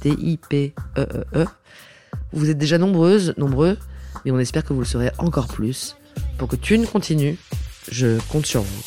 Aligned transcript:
T-I-P-E-E-E. 0.00 1.46
Vous 2.32 2.50
êtes 2.50 2.58
déjà 2.58 2.78
nombreuses, 2.78 3.34
nombreux, 3.36 3.78
mais 4.24 4.30
on 4.30 4.38
espère 4.38 4.64
que 4.64 4.72
vous 4.72 4.80
le 4.80 4.86
serez 4.86 5.10
encore 5.18 5.48
plus. 5.48 5.96
Pour 6.38 6.48
que 6.48 6.56
Thune 6.56 6.86
continue, 6.86 7.38
je 7.90 8.18
compte 8.28 8.46
sur 8.46 8.62
vous. 8.62 8.82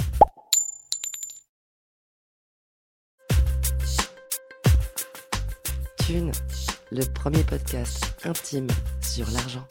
Thune, 6.05 6.31
le 6.91 7.05
premier 7.05 7.43
podcast 7.43 8.15
intime 8.25 8.67
sur 9.01 9.29
l'argent. 9.31 9.65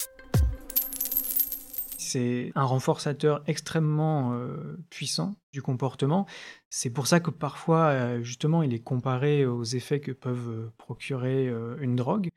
C'est 2.13 2.53
un 2.55 2.65
renforçateur 2.65 3.43
extrêmement 3.47 4.35
euh, 4.35 4.77
puissant 4.91 5.35
du 5.55 5.63
comportement. 5.63 6.27
C'est 6.69 6.91
pour 6.91 7.07
ça 7.07 7.21
que 7.21 7.31
parfois, 7.31 7.87
euh, 7.87 8.23
justement, 8.23 8.63
il 8.63 8.75
est 8.75 8.83
comparé 8.83 9.47
aux 9.47 9.65
effets 9.65 9.99
que 9.99 10.13
peuvent 10.13 10.51
euh, 10.51 10.73
procurer 10.77 11.51
une 11.81 11.97
drogue. 11.97 12.29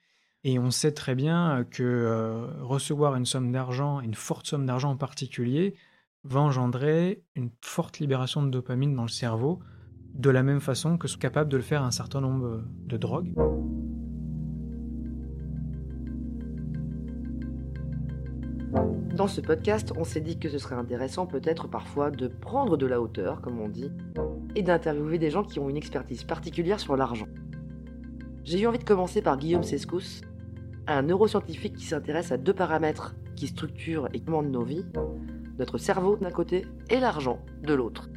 Et 0.46 0.60
on 0.60 0.72
sait 0.72 0.94
très 0.94 1.14
bien 1.14 1.66
que 1.72 2.48
recevoir 2.62 3.16
une 3.16 3.26
somme 3.26 3.52
d'argent, 3.52 4.00
une 4.00 4.14
forte 4.14 4.46
somme 4.46 4.66
d'argent 4.66 4.92
en 4.92 4.96
particulier, 4.96 5.74
va 6.24 6.40
engendrer 6.40 7.24
une 7.36 7.50
forte 7.62 8.00
libération 8.00 8.44
de 8.44 8.50
dopamine 8.52 8.96
dans 8.96 9.02
le 9.02 9.10
cerveau, 9.10 9.60
de 10.14 10.30
la 10.30 10.44
même 10.44 10.62
façon 10.62 10.98
que 10.98 11.08
sont 11.08 11.18
capables 11.18 11.50
de 11.50 11.58
le 11.58 11.64
faire 11.64 11.82
un 11.82 11.92
certain 11.92 12.22
nombre 12.22 12.64
de 12.86 12.98
drogues. 12.98 13.34
Dans 19.26 19.32
ce 19.32 19.42
podcast, 19.42 19.92
on 19.98 20.04
s'est 20.04 20.22
dit 20.22 20.38
que 20.38 20.50
ce 20.50 20.60
serait 20.60 20.76
intéressant 20.76 21.26
peut-être 21.26 21.68
parfois 21.68 22.12
de 22.12 22.28
prendre 22.28 22.78
de 22.78 22.86
la 22.86 23.02
hauteur, 23.02 23.42
comme 23.42 23.60
on 23.60 23.68
dit, 23.68 23.92
et 24.54 24.62
d'interviewer 24.62 25.18
des 25.18 25.32
gens 25.32 25.42
qui 25.42 25.60
ont 25.60 25.68
une 25.68 25.78
expertise 25.78 26.24
particulière 26.24 26.80
sur 26.80 26.96
l'argent. 26.96 27.26
J'ai 28.44 28.60
eu 28.60 28.68
envie 28.68 28.78
de 28.78 28.84
commencer 28.84 29.24
par 29.24 29.40
Guillaume 29.40 29.64
Sescous, 29.64 30.22
un 30.86 31.02
neuroscientifique 31.02 31.76
qui 31.76 31.86
s'intéresse 31.86 32.32
à 32.32 32.38
deux 32.38 32.54
paramètres 32.54 33.16
qui 33.36 33.48
structurent 33.48 34.10
et 34.14 34.20
commandent 34.20 34.52
nos 34.52 34.64
vies, 34.64 34.86
notre 35.58 35.80
cerveau 35.80 36.18
d'un 36.18 36.30
côté 36.30 36.68
et 36.92 37.00
l'argent 37.00 37.40
de 37.64 37.74
l'autre. 37.74 38.12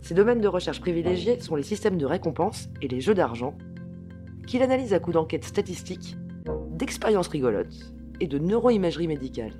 Ses 0.00 0.14
domaines 0.14 0.40
de 0.40 0.46
recherche 0.46 0.80
privilégiés 0.80 1.40
sont 1.40 1.56
les 1.56 1.64
systèmes 1.64 1.98
de 1.98 2.06
récompense 2.06 2.68
et 2.82 2.86
les 2.86 3.00
jeux 3.00 3.14
d'argent, 3.14 3.58
qu'il 4.46 4.62
analyse 4.62 4.94
à 4.94 5.00
coups 5.00 5.14
d'enquêtes 5.14 5.44
statistiques, 5.44 6.16
d'expériences 6.70 7.26
rigolotes 7.26 7.92
et 8.20 8.28
de 8.28 8.38
neuroimagerie 8.38 9.08
médicale. 9.08 9.54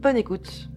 Bonne 0.00 0.16
écoute 0.16 0.68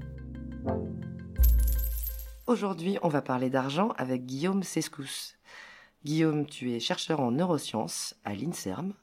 Aujourd'hui, 2.47 2.97
on 3.03 3.07
va 3.07 3.21
parler 3.21 3.51
d'argent 3.51 3.89
avec 3.97 4.25
Guillaume 4.25 4.63
Sescous. 4.63 5.37
Guillaume, 6.03 6.47
tu 6.47 6.71
es 6.71 6.79
chercheur 6.79 7.19
en 7.19 7.29
neurosciences 7.29 8.15
à 8.25 8.33
l'INSERM 8.33 8.93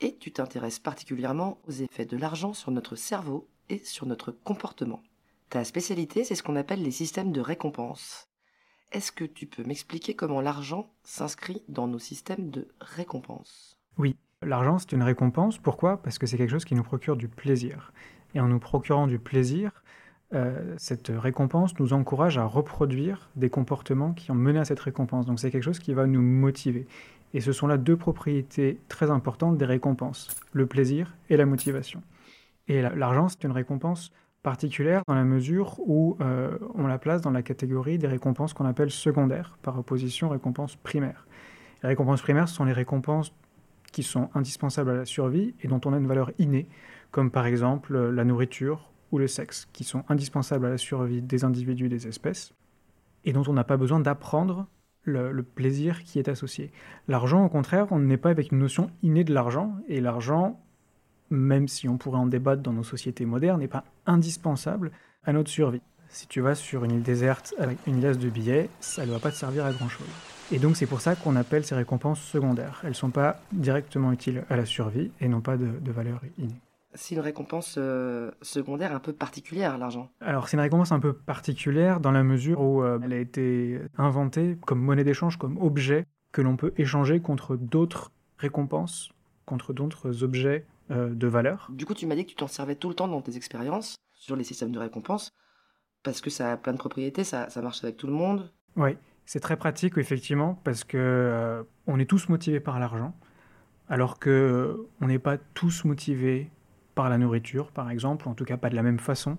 et 0.00 0.16
tu 0.16 0.32
t'intéresses 0.32 0.80
particulièrement 0.80 1.58
aux 1.68 1.70
effets 1.70 2.06
de 2.06 2.16
l'argent 2.16 2.54
sur 2.54 2.72
notre 2.72 2.96
cerveau 2.96 3.46
et 3.68 3.78
sur 3.78 4.06
notre 4.06 4.32
comportement. 4.32 5.00
Ta 5.48 5.62
spécialité, 5.62 6.24
c'est 6.24 6.34
ce 6.34 6.42
qu'on 6.42 6.56
appelle 6.56 6.82
les 6.82 6.90
systèmes 6.90 7.30
de 7.30 7.40
récompense. 7.40 8.28
Est-ce 8.90 9.12
que 9.12 9.24
tu 9.24 9.46
peux 9.46 9.62
m'expliquer 9.62 10.16
comment 10.16 10.40
l'argent 10.40 10.90
s'inscrit 11.04 11.62
dans 11.68 11.86
nos 11.86 12.00
systèmes 12.00 12.50
de 12.50 12.66
récompense? 12.80 13.78
Oui, 13.96 14.16
l'argent 14.42 14.80
c'est 14.80 14.90
une 14.90 15.04
récompense. 15.04 15.58
Pourquoi? 15.58 16.02
Parce 16.02 16.18
que 16.18 16.26
c'est 16.26 16.36
quelque 16.36 16.50
chose 16.50 16.64
qui 16.64 16.74
nous 16.74 16.82
procure 16.82 17.16
du 17.16 17.28
plaisir. 17.28 17.92
Et 18.34 18.40
en 18.40 18.48
nous 18.48 18.58
procurant 18.58 19.06
du 19.06 19.18
plaisir, 19.18 19.82
euh, 20.34 20.74
cette 20.78 21.12
récompense 21.14 21.78
nous 21.78 21.92
encourage 21.92 22.38
à 22.38 22.44
reproduire 22.44 23.28
des 23.36 23.50
comportements 23.50 24.12
qui 24.12 24.30
ont 24.30 24.34
mené 24.34 24.58
à 24.58 24.64
cette 24.64 24.80
récompense. 24.80 25.26
Donc 25.26 25.38
c'est 25.40 25.50
quelque 25.50 25.64
chose 25.64 25.78
qui 25.78 25.92
va 25.92 26.06
nous 26.06 26.22
motiver. 26.22 26.86
Et 27.34 27.40
ce 27.40 27.52
sont 27.52 27.66
là 27.66 27.76
deux 27.76 27.96
propriétés 27.96 28.78
très 28.88 29.10
importantes 29.10 29.58
des 29.58 29.64
récompenses, 29.64 30.28
le 30.52 30.66
plaisir 30.66 31.14
et 31.30 31.36
la 31.36 31.46
motivation. 31.46 32.02
Et 32.68 32.82
l'argent, 32.82 33.28
c'est 33.28 33.44
une 33.44 33.52
récompense 33.52 34.12
particulière 34.42 35.02
dans 35.06 35.14
la 35.14 35.24
mesure 35.24 35.78
où 35.80 36.16
euh, 36.20 36.58
on 36.74 36.86
la 36.86 36.98
place 36.98 37.20
dans 37.20 37.30
la 37.30 37.42
catégorie 37.42 37.98
des 37.98 38.08
récompenses 38.08 38.54
qu'on 38.54 38.64
appelle 38.64 38.90
secondaires, 38.90 39.56
par 39.62 39.78
opposition 39.78 40.28
aux 40.28 40.30
récompenses 40.30 40.76
primaires. 40.76 41.26
Les 41.82 41.90
récompenses 41.90 42.22
primaires 42.22 42.48
ce 42.48 42.54
sont 42.54 42.64
les 42.64 42.72
récompenses 42.72 43.32
qui 43.92 44.02
sont 44.02 44.30
indispensables 44.34 44.90
à 44.90 44.94
la 44.94 45.04
survie 45.04 45.54
et 45.60 45.68
dont 45.68 45.80
on 45.84 45.92
a 45.92 45.98
une 45.98 46.06
valeur 46.06 46.32
innée, 46.38 46.66
comme 47.12 47.30
par 47.30 47.46
exemple 47.46 47.96
la 47.96 48.24
nourriture 48.24 48.90
ou 49.12 49.18
le 49.18 49.28
sexe, 49.28 49.68
qui 49.72 49.84
sont 49.84 50.02
indispensables 50.08 50.66
à 50.66 50.70
la 50.70 50.78
survie 50.78 51.22
des 51.22 51.44
individus 51.44 51.86
et 51.86 51.90
des 51.90 52.08
espèces, 52.08 52.54
et 53.24 53.32
dont 53.32 53.44
on 53.46 53.52
n'a 53.52 53.62
pas 53.62 53.76
besoin 53.76 54.00
d'apprendre 54.00 54.66
le, 55.04 55.42
plaisir 55.42 56.02
qui 56.02 56.18
est 56.18 56.28
associé. 56.28 56.72
L'argent, 57.08 57.44
au 57.44 57.48
contraire, 57.48 57.88
on 57.90 57.98
n'est 57.98 58.16
pas 58.16 58.30
avec 58.30 58.52
une 58.52 58.58
notion 58.58 58.90
innée 59.02 59.24
de 59.24 59.34
l'argent, 59.34 59.76
et 59.88 60.00
l'argent, 60.00 60.60
même 61.30 61.68
si 61.68 61.88
on 61.88 61.98
pourrait 61.98 62.18
en 62.18 62.26
débattre 62.26 62.62
dans 62.62 62.72
nos 62.72 62.82
sociétés 62.82 63.26
modernes, 63.26 63.60
n'est 63.60 63.68
pas 63.68 63.84
indispensable 64.06 64.90
à 65.24 65.32
notre 65.32 65.50
survie. 65.50 65.82
Si 66.08 66.26
tu 66.26 66.40
vas 66.40 66.54
sur 66.54 66.84
une 66.84 66.92
île 66.92 67.02
déserte 67.02 67.54
avec 67.58 67.78
une 67.86 68.00
liasse 68.00 68.18
de 68.18 68.28
billets, 68.28 68.68
ça 68.80 69.04
ne 69.04 69.12
va 69.12 69.18
pas 69.18 69.30
te 69.30 69.36
servir 69.36 69.64
à 69.64 69.72
grand-chose. 69.72 70.06
Et 70.52 70.58
donc 70.58 70.76
c'est 70.76 70.86
pour 70.86 71.00
ça 71.00 71.16
qu'on 71.16 71.36
appelle 71.36 71.64
ces 71.64 71.74
récompenses 71.74 72.20
secondaires. 72.20 72.80
Elles 72.82 72.90
ne 72.90 72.94
sont 72.94 73.10
pas 73.10 73.40
directement 73.52 74.12
utiles 74.12 74.44
à 74.50 74.56
la 74.56 74.66
survie 74.66 75.10
et 75.20 75.28
n'ont 75.28 75.40
pas 75.40 75.56
de 75.56 75.90
valeur 75.90 76.20
innée. 76.38 76.60
C'est 76.94 77.14
une 77.14 77.20
récompense 77.20 77.76
euh, 77.78 78.30
secondaire 78.42 78.94
un 78.94 79.00
peu 79.00 79.12
particulière, 79.12 79.78
l'argent. 79.78 80.10
Alors 80.20 80.48
c'est 80.48 80.56
une 80.56 80.62
récompense 80.62 80.92
un 80.92 81.00
peu 81.00 81.14
particulière 81.14 82.00
dans 82.00 82.10
la 82.10 82.22
mesure 82.22 82.60
où 82.60 82.82
euh, 82.82 82.98
elle 83.02 83.12
a 83.14 83.18
été 83.18 83.80
inventée 83.96 84.58
comme 84.66 84.80
monnaie 84.80 85.04
d'échange, 85.04 85.38
comme 85.38 85.56
objet 85.56 86.06
que 86.32 86.42
l'on 86.42 86.56
peut 86.56 86.72
échanger 86.76 87.20
contre 87.20 87.56
d'autres 87.56 88.12
récompenses, 88.36 89.10
contre 89.46 89.72
d'autres 89.72 90.22
objets 90.22 90.66
euh, 90.90 91.14
de 91.14 91.26
valeur. 91.26 91.68
Du 91.70 91.86
coup 91.86 91.94
tu 91.94 92.06
m'as 92.06 92.14
dit 92.14 92.24
que 92.24 92.30
tu 92.30 92.36
t'en 92.36 92.46
servais 92.46 92.74
tout 92.74 92.90
le 92.90 92.94
temps 92.94 93.08
dans 93.08 93.22
tes 93.22 93.36
expériences 93.36 93.96
sur 94.14 94.36
les 94.36 94.44
systèmes 94.44 94.72
de 94.72 94.78
récompense, 94.78 95.30
parce 96.02 96.20
que 96.20 96.28
ça 96.28 96.52
a 96.52 96.56
plein 96.56 96.72
de 96.72 96.78
propriétés, 96.78 97.24
ça, 97.24 97.48
ça 97.48 97.62
marche 97.62 97.82
avec 97.84 97.96
tout 97.96 98.06
le 98.06 98.12
monde. 98.12 98.50
Oui, 98.76 98.96
c'est 99.24 99.40
très 99.40 99.56
pratique 99.56 99.96
effectivement, 99.96 100.60
parce 100.62 100.84
que 100.84 101.64
on 101.86 101.98
est 101.98 102.06
tous 102.06 102.28
motivés 102.28 102.60
par 102.60 102.78
l'argent, 102.78 103.14
alors 103.88 104.18
que 104.18 104.86
on 105.00 105.06
n'est 105.06 105.18
pas 105.18 105.38
tous 105.38 105.84
motivés 105.84 106.50
par 106.94 107.08
la 107.08 107.18
nourriture, 107.18 107.70
par 107.70 107.90
exemple, 107.90 108.28
en 108.28 108.34
tout 108.34 108.44
cas 108.44 108.56
pas 108.56 108.70
de 108.70 108.76
la 108.76 108.82
même 108.82 108.98
façon. 108.98 109.38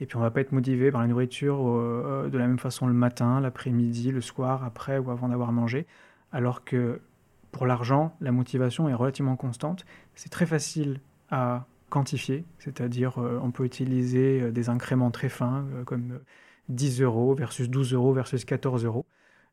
Et 0.00 0.06
puis 0.06 0.16
on 0.16 0.20
va 0.20 0.30
pas 0.30 0.40
être 0.40 0.52
motivé 0.52 0.90
par 0.90 1.00
la 1.00 1.06
nourriture 1.06 1.58
euh, 1.60 2.28
de 2.28 2.38
la 2.38 2.46
même 2.46 2.58
façon 2.58 2.86
le 2.86 2.94
matin, 2.94 3.40
l'après-midi, 3.40 4.10
le 4.10 4.20
soir, 4.20 4.64
après 4.64 4.98
ou 4.98 5.10
avant 5.10 5.28
d'avoir 5.28 5.52
mangé. 5.52 5.86
Alors 6.32 6.64
que 6.64 7.00
pour 7.52 7.66
l'argent, 7.66 8.16
la 8.20 8.32
motivation 8.32 8.88
est 8.88 8.94
relativement 8.94 9.36
constante. 9.36 9.84
C'est 10.14 10.30
très 10.30 10.46
facile 10.46 11.00
à 11.30 11.66
quantifier, 11.90 12.44
c'est-à-dire 12.58 13.18
euh, 13.18 13.38
on 13.42 13.52
peut 13.52 13.64
utiliser 13.64 14.40
euh, 14.40 14.50
des 14.50 14.68
incréments 14.68 15.10
très 15.10 15.28
fins 15.28 15.64
comme 15.84 16.20
10 16.68 17.02
euros 17.02 17.34
versus 17.34 17.68
12 17.68 17.92
euros 17.92 18.12
versus 18.12 18.44
14 18.44 18.84
euros. 18.84 19.04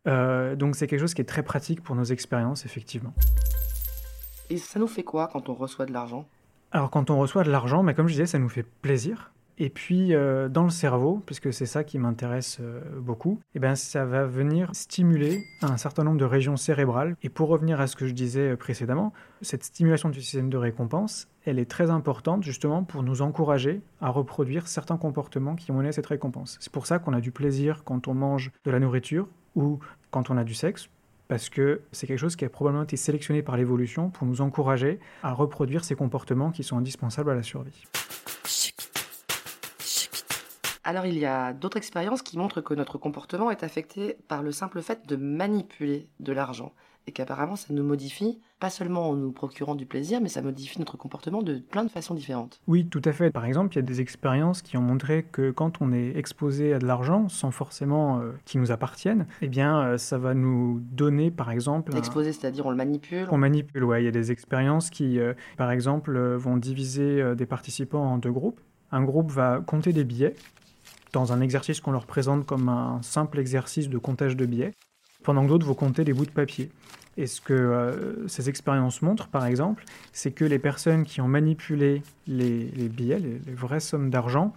donc 0.06 0.76
c'est 0.76 0.88
quelque 0.88 1.02
chose 1.02 1.14
qui 1.14 1.22
est 1.22 1.26
très 1.26 1.44
pratique 1.44 1.84
pour 1.84 1.96
nos 1.96 2.06
expériences, 2.06 2.66
effectivement. 2.66 3.14
Et 4.50 4.58
ça 4.58 4.80
nous 4.80 4.88
fait 4.88 5.04
quoi 5.04 5.30
quand 5.32 5.50
on 5.50 5.54
reçoit 5.54 5.86
de 5.86 5.94
l'argent? 5.94 6.26
Alors 6.72 6.90
quand 6.90 7.10
on 7.10 7.20
reçoit 7.20 7.44
de 7.44 7.52
l'argent, 7.52 7.84
mais 7.84 7.94
comme 7.94 8.08
je 8.08 8.14
disais, 8.14 8.26
ça 8.26 8.40
nous 8.40 8.50
fait 8.50 8.66
plaisir. 8.82 9.32
Et 9.58 9.70
puis 9.70 10.16
euh, 10.16 10.50
dans 10.50 10.64
le 10.64 10.70
cerveau, 10.70 11.22
puisque 11.26 11.54
c'est 11.54 11.68
ça 11.68 11.84
qui 11.84 12.00
m'intéresse 12.00 12.58
euh, 12.62 12.82
beaucoup, 13.00 13.40
eh 13.54 13.60
ben, 13.60 13.76
ça 13.76 14.06
va 14.06 14.26
venir 14.26 14.70
stimuler 14.74 15.44
un 15.62 15.78
certain 15.78 16.04
nombre 16.04 16.18
de 16.18 16.26
régions 16.26 16.58
cérébrales. 16.58 17.16
Et 17.22 17.30
pour 17.30 17.50
revenir 17.50 17.80
à 17.80 17.86
ce 17.86 17.96
que 17.96 18.08
je 18.08 18.14
disais 18.14 18.56
précédemment, 18.56 19.14
cette 19.42 19.64
stimulation 19.64 20.10
du 20.10 20.22
système 20.22 20.50
de 20.50 20.58
récompense, 20.58 21.28
elle 21.46 21.60
est 21.60 21.70
très 21.70 21.92
importante 21.92 22.44
justement 22.44 22.84
pour 22.84 23.04
nous 23.04 23.22
encourager 23.22 23.82
à 24.00 24.10
reproduire 24.10 24.68
certains 24.68 24.98
comportements 24.98 25.56
qui 25.56 25.72
ont 25.72 25.80
à 25.80 25.92
cette 25.92 26.08
récompense. 26.08 26.58
C'est 26.60 26.72
pour 26.72 26.88
ça 26.88 26.98
qu'on 26.98 27.14
a 27.14 27.22
du 27.22 27.32
plaisir 27.32 27.84
quand 27.84 28.08
on 28.08 28.16
mange 28.16 28.52
de 28.66 28.72
la 28.72 28.80
nourriture 28.80 29.28
ou 29.56 29.80
quand 30.10 30.30
on 30.30 30.38
a 30.38 30.44
du 30.44 30.54
sexe, 30.54 30.90
parce 31.32 31.48
que 31.48 31.80
c'est 31.94 32.08
quelque 32.08 32.20
chose 32.20 32.36
qui 32.36 32.44
a 32.44 32.50
probablement 32.50 32.84
été 32.84 32.98
sélectionné 32.98 33.42
par 33.42 33.56
l'évolution 33.56 34.10
pour 34.10 34.28
nous 34.28 34.42
encourager 34.42 35.00
à 35.24 35.32
reproduire 35.32 35.86
ces 35.86 35.96
comportements 35.96 36.52
qui 36.52 36.62
sont 36.62 36.78
indispensables 36.78 37.32
à 37.32 37.36
la 37.36 37.42
survie. 37.42 37.86
Alors 40.84 41.06
il 41.06 41.18
y 41.18 41.26
a 41.26 41.54
d'autres 41.54 41.78
expériences 41.78 42.22
qui 42.22 42.38
montrent 42.38 42.60
que 42.60 42.74
notre 42.74 42.98
comportement 42.98 43.50
est 43.50 43.64
affecté 43.64 44.18
par 44.28 44.44
le 44.44 44.52
simple 44.52 44.82
fait 44.82 45.08
de 45.08 45.16
manipuler 45.16 46.10
de 46.20 46.34
l'argent 46.34 46.74
et 47.08 47.12
qu'apparemment 47.12 47.56
ça 47.56 47.74
nous 47.74 47.84
modifie, 47.84 48.40
pas 48.60 48.70
seulement 48.70 49.10
en 49.10 49.16
nous 49.16 49.32
procurant 49.32 49.76
du 49.76 49.86
plaisir, 49.86 50.22
mais 50.22 50.30
ça 50.30 50.42
modifie 50.42 50.80
notre 50.80 50.98
comportement 50.98 51.42
de 51.42 51.58
plein 51.58 51.84
de 51.84 51.90
façons 51.90 52.14
différentes. 52.14 52.62
Oui, 52.68 52.86
tout 52.86 53.02
à 53.06 53.12
fait. 53.12 53.32
Par 53.32 53.46
exemple, 53.46 53.74
il 53.74 53.78
y 53.78 53.80
a 53.80 53.84
des 53.84 54.02
expériences 54.02 54.62
qui 54.62 54.78
ont 54.78 54.82
montré 54.82 55.24
que 55.24 55.52
quand 55.52 55.82
on 55.82 55.92
est 55.92 56.16
exposé 56.16 56.74
à 56.74 56.80
de 56.80 56.86
l'argent, 56.86 57.28
sans 57.28 57.52
forcément 57.52 58.20
euh, 58.20 58.32
qu'il 58.46 58.62
nous 58.62 58.72
appartienne, 58.72 59.26
eh 59.42 59.48
bien, 59.48 59.82
euh, 59.82 59.98
ça 59.98 60.18
va 60.18 60.34
nous 60.34 60.80
donner, 60.92 61.32
par 61.32 61.52
exemple... 61.52 61.96
Exposé, 61.98 62.34
c'est-à-dire 62.34 62.66
on 62.66 62.70
le 62.72 62.78
manipule 62.78 63.28
On 63.32 63.38
manipule, 63.38 63.84
oui. 63.84 64.02
Il 64.02 64.06
y 64.06 64.08
a 64.08 64.12
des 64.12 64.32
expériences 64.32 64.90
qui, 64.90 65.20
euh, 65.20 65.34
par 65.58 65.72
exemple, 65.72 66.18
vont 66.36 66.58
diviser 66.58 67.36
des 67.36 67.46
participants 67.46 68.04
en 68.04 68.18
deux 68.18 68.32
groupes. 68.32 68.60
Un 68.92 69.04
groupe 69.04 69.32
va 69.32 69.62
compter 69.66 69.94
des 69.94 70.04
billets 70.04 70.36
dans 71.14 71.34
un 71.34 71.42
exercice 71.42 71.82
qu'on 71.82 71.92
leur 71.92 72.06
présente 72.06 72.46
comme 72.46 72.70
un 72.70 73.02
simple 73.02 73.40
exercice 73.40 73.90
de 73.90 73.98
comptage 73.98 74.38
de 74.38 74.46
billets 74.46 74.74
pendant 75.24 75.44
que 75.44 75.50
d'autres 75.50 75.66
vont 75.66 75.74
compter 75.74 76.04
des 76.04 76.14
bouts 76.14 76.26
de 76.26 76.32
papier. 76.32 76.70
Et 77.18 77.28
ce 77.28 77.42
que 77.42 77.54
euh, 77.54 78.28
ces 78.28 78.50
expériences 78.50 79.02
montrent, 79.02 79.28
par 79.28 79.46
exemple, 79.46 79.84
c'est 80.14 80.32
que 80.32 80.46
les 80.46 80.60
personnes 80.60 81.04
qui 81.04 81.22
ont 81.22 81.28
manipulé 81.28 82.04
les, 82.28 82.72
billets, 82.90 83.20
les, 83.20 83.54
vraies 83.54 83.82
sommes 83.82 84.10
d'argent, 84.10 84.54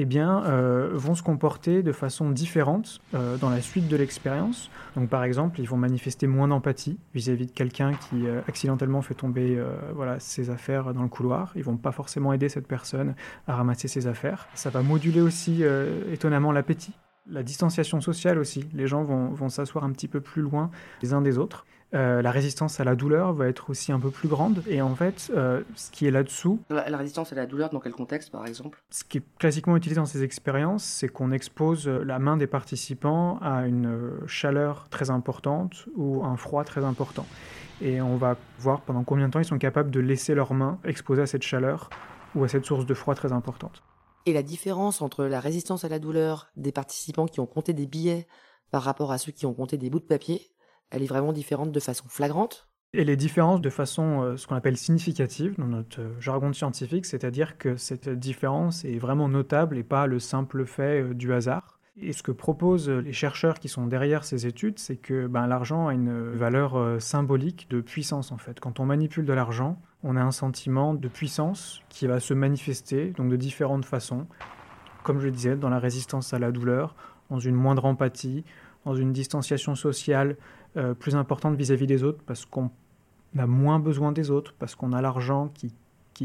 eh 0.00 0.04
bien, 0.04 0.44
euh, 0.44 0.90
vont 0.92 1.16
se 1.16 1.24
comporter 1.24 1.82
de 1.82 1.90
façon 1.90 2.30
différente 2.30 3.00
euh, 3.14 3.36
dans 3.36 3.50
la 3.50 3.60
suite 3.60 3.88
de 3.88 3.96
l'expérience. 3.96 4.70
Donc, 4.94 5.08
par 5.08 5.24
exemple, 5.24 5.60
ils 5.60 5.68
vont 5.68 5.76
manifester 5.76 6.28
moins 6.28 6.46
d'empathie 6.46 6.96
vis-à-vis 7.14 7.46
de 7.46 7.50
quelqu'un 7.50 7.92
qui 7.94 8.26
accidentellement 8.46 9.02
fait 9.02 9.14
tomber 9.14 9.60
voilà, 9.92 10.20
ses 10.20 10.50
affaires 10.50 10.94
dans 10.94 11.02
le 11.02 11.08
couloir. 11.08 11.52
Ils 11.56 11.64
vont 11.64 11.76
pas 11.76 11.92
forcément 11.92 12.32
aider 12.32 12.48
cette 12.48 12.68
personne 12.68 13.16
à 13.48 13.56
ramasser 13.56 13.88
ses 13.88 14.06
affaires. 14.06 14.46
Ça 14.54 14.70
va 14.70 14.82
moduler 14.82 15.20
aussi 15.20 15.64
étonnamment 16.12 16.52
l'appétit 16.52 16.94
la 17.30 17.42
distanciation 17.42 18.00
sociale 18.00 18.38
aussi. 18.38 18.66
Les 18.74 18.86
gens 18.86 19.04
vont, 19.04 19.48
s'asseoir 19.48 19.84
un 19.84 19.92
petit 19.92 20.08
peu 20.08 20.20
plus 20.20 20.42
loin 20.42 20.70
les 21.02 21.12
uns 21.12 21.20
des 21.20 21.38
autres. 21.38 21.66
Euh, 21.94 22.20
la 22.20 22.30
résistance 22.30 22.80
à 22.80 22.84
la 22.84 22.94
douleur 22.94 23.32
va 23.32 23.48
être 23.48 23.70
aussi 23.70 23.92
un 23.92 24.00
peu 24.00 24.10
plus 24.10 24.28
grande. 24.28 24.62
Et 24.68 24.82
en 24.82 24.94
fait, 24.94 25.30
euh, 25.34 25.62
ce 25.74 25.90
qui 25.90 26.06
est 26.06 26.10
là-dessous... 26.10 26.60
La, 26.68 26.96
résistance 26.98 27.32
à 27.32 27.36
la 27.36 27.46
douleur, 27.46 27.70
dans 27.70 27.80
quel 27.80 27.92
contexte, 27.92 28.30
par 28.30 28.46
exemple? 28.46 28.82
Ce 28.90 29.04
qui 29.04 29.18
est 29.18 29.24
classiquement 29.38 29.76
utilisé 29.76 29.98
dans 29.98 30.06
ces 30.06 30.22
expériences, 30.22 30.84
c'est 30.84 31.08
qu'on 31.08 31.32
expose 31.32 31.88
la 31.88 32.18
main 32.18 32.36
des 32.36 32.46
participants 32.46 33.38
à 33.40 33.66
une 33.66 34.10
chaleur 34.26 34.86
très 34.90 35.08
importante 35.08 35.86
ou 35.96 36.24
un 36.24 36.36
froid 36.36 36.64
très 36.64 36.84
important. 36.84 37.26
Et 37.80 38.00
on 38.02 38.16
va 38.16 38.36
voir 38.58 38.80
pendant 38.82 39.04
combien 39.04 39.28
de 39.28 39.32
temps 39.32 39.40
ils 39.40 39.44
sont 39.44 39.58
capables 39.58 39.90
de 39.90 40.00
laisser 40.00 40.34
leurs 40.34 40.52
mains 40.52 40.78
exposées 40.84 41.22
à 41.22 41.26
cette 41.26 41.42
chaleur 41.42 41.88
ou 42.34 42.44
à 42.44 42.48
cette 42.48 42.66
source 42.66 42.84
de 42.84 42.94
froid 42.94 43.14
très 43.14 43.32
importante. 43.32 43.82
Et 44.28 44.34
la 44.34 44.42
différence 44.42 45.00
entre 45.00 45.24
la 45.24 45.40
résistance 45.40 45.86
à 45.86 45.88
la 45.88 45.98
douleur 45.98 46.50
des 46.54 46.70
participants 46.70 47.24
qui 47.24 47.40
ont 47.40 47.46
compté 47.46 47.72
des 47.72 47.86
billets 47.86 48.26
par 48.70 48.82
rapport 48.82 49.10
à 49.10 49.16
ceux 49.16 49.32
qui 49.32 49.46
ont 49.46 49.54
compté 49.54 49.78
des 49.78 49.88
bouts 49.88 50.00
de 50.00 50.04
papier, 50.04 50.50
elle 50.90 51.02
est 51.02 51.06
vraiment 51.06 51.32
différente 51.32 51.72
de 51.72 51.80
façon 51.80 52.04
flagrante 52.08 52.68
Elle 52.92 53.08
est 53.08 53.16
différente 53.16 53.62
de 53.62 53.70
façon 53.70 54.20
euh, 54.20 54.36
ce 54.36 54.46
qu'on 54.46 54.54
appelle 54.54 54.76
significative 54.76 55.54
dans 55.56 55.68
notre 55.68 56.02
euh, 56.02 56.20
jargon 56.20 56.52
scientifique, 56.52 57.06
c'est-à-dire 57.06 57.56
que 57.56 57.78
cette 57.78 58.10
différence 58.10 58.84
est 58.84 58.98
vraiment 58.98 59.30
notable 59.30 59.78
et 59.78 59.82
pas 59.82 60.06
le 60.06 60.18
simple 60.18 60.66
fait 60.66 61.04
euh, 61.04 61.14
du 61.14 61.32
hasard. 61.32 61.80
Et 61.96 62.12
ce 62.12 62.22
que 62.22 62.30
proposent 62.30 62.90
les 62.90 63.14
chercheurs 63.14 63.58
qui 63.58 63.70
sont 63.70 63.86
derrière 63.86 64.24
ces 64.24 64.46
études, 64.46 64.78
c'est 64.78 64.98
que 64.98 65.26
ben, 65.26 65.46
l'argent 65.46 65.88
a 65.88 65.94
une 65.94 66.32
valeur 66.32 67.00
symbolique 67.00 67.66
de 67.70 67.80
puissance 67.80 68.30
en 68.30 68.36
fait. 68.36 68.60
Quand 68.60 68.78
on 68.78 68.84
manipule 68.84 69.24
de 69.24 69.32
l'argent, 69.32 69.80
on 70.04 70.16
a 70.16 70.22
un 70.22 70.30
sentiment 70.30 70.94
de 70.94 71.08
puissance 71.08 71.82
qui 71.88 72.06
va 72.06 72.20
se 72.20 72.34
manifester 72.34 73.10
donc 73.16 73.30
de 73.30 73.36
différentes 73.36 73.84
façons. 73.84 74.26
Comme 75.02 75.20
je 75.20 75.26
le 75.26 75.32
disais, 75.32 75.56
dans 75.56 75.70
la 75.70 75.78
résistance 75.78 76.34
à 76.34 76.38
la 76.38 76.52
douleur, 76.52 76.94
dans 77.30 77.38
une 77.38 77.54
moindre 77.54 77.84
empathie, 77.84 78.44
dans 78.84 78.94
une 78.94 79.12
distanciation 79.12 79.74
sociale 79.74 80.36
euh, 80.76 80.94
plus 80.94 81.16
importante 81.16 81.56
vis-à-vis 81.56 81.84
-vis 81.84 81.88
des 81.88 82.04
autres 82.04 82.22
parce 82.26 82.44
qu'on 82.44 82.70
a 83.36 83.46
moins 83.46 83.78
besoin 83.80 84.12
des 84.12 84.30
autres, 84.30 84.54
parce 84.58 84.74
qu'on 84.74 84.92
a 84.92 85.02
l'argent 85.02 85.48
qui 85.54 85.72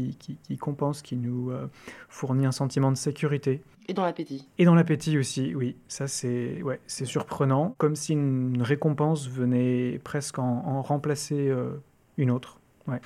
qui, 0.02 0.58
compense, 0.58 1.02
qui 1.02 1.16
nous 1.16 1.50
euh, 1.50 1.68
fournit 2.08 2.46
un 2.46 2.52
sentiment 2.52 2.90
de 2.90 2.96
sécurité. 2.96 3.62
Et 3.88 3.94
dans 3.94 4.04
l'appétit. 4.04 4.48
Et 4.58 4.64
dans 4.64 4.74
l'appétit 4.74 5.18
aussi, 5.18 5.54
oui. 5.54 5.76
Ça, 5.88 6.08
c'est 6.08 6.62
ouais, 6.62 6.80
c'est 6.86 7.04
surprenant. 7.04 7.74
Comme 7.78 7.96
si 7.96 8.12
une 8.12 8.62
récompense 8.62 9.28
venait 9.28 10.00
presque 10.02 10.38
en, 10.38 10.82
remplacer 10.82 11.48
euh, 11.48 11.74
une 12.16 12.30
autre. 12.30 12.58
Ouais. 12.86 13.00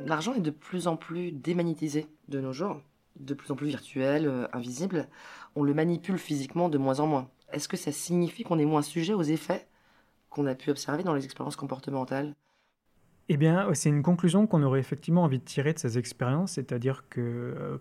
L'argent 0.00 0.34
est 0.34 0.40
de 0.40 0.50
plus 0.50 0.88
en 0.88 0.96
plus 0.96 1.30
démagnétisé 1.30 2.08
de 2.28 2.40
nos 2.40 2.52
jours, 2.52 2.80
de 3.16 3.32
plus 3.34 3.50
en 3.52 3.56
plus 3.56 3.68
virtuel, 3.68 4.26
euh, 4.26 4.46
invisible. 4.52 5.08
On 5.54 5.62
le 5.62 5.72
manipule 5.72 6.18
physiquement 6.18 6.68
de 6.68 6.78
moins 6.78 7.00
en 7.00 7.06
moins. 7.06 7.28
Est-ce 7.52 7.68
que 7.68 7.76
ça 7.76 7.92
signifie 7.92 8.42
qu'on 8.42 8.58
est 8.58 8.64
moins 8.64 8.82
sujet 8.82 9.14
aux 9.14 9.22
effets 9.22 9.66
qu'on 10.30 10.46
a 10.46 10.56
pu 10.56 10.70
observer 10.70 11.04
dans 11.04 11.14
les 11.14 11.24
expériences 11.24 11.54
comportementales? 11.54 12.34
Eh 13.28 13.36
bien, 13.36 13.72
c'est 13.72 13.88
une 13.88 14.02
conclusion 14.02 14.46
qu'on 14.48 14.64
aurait 14.64 14.80
effectivement 14.80 15.22
envie 15.22 15.38
de 15.38 15.44
tirer 15.44 15.72
de 15.72 15.78
ces 15.78 15.96
expériences, 15.96 16.52
c'est-à-dire 16.52 17.04
que 17.08 17.20
euh, 17.20 17.78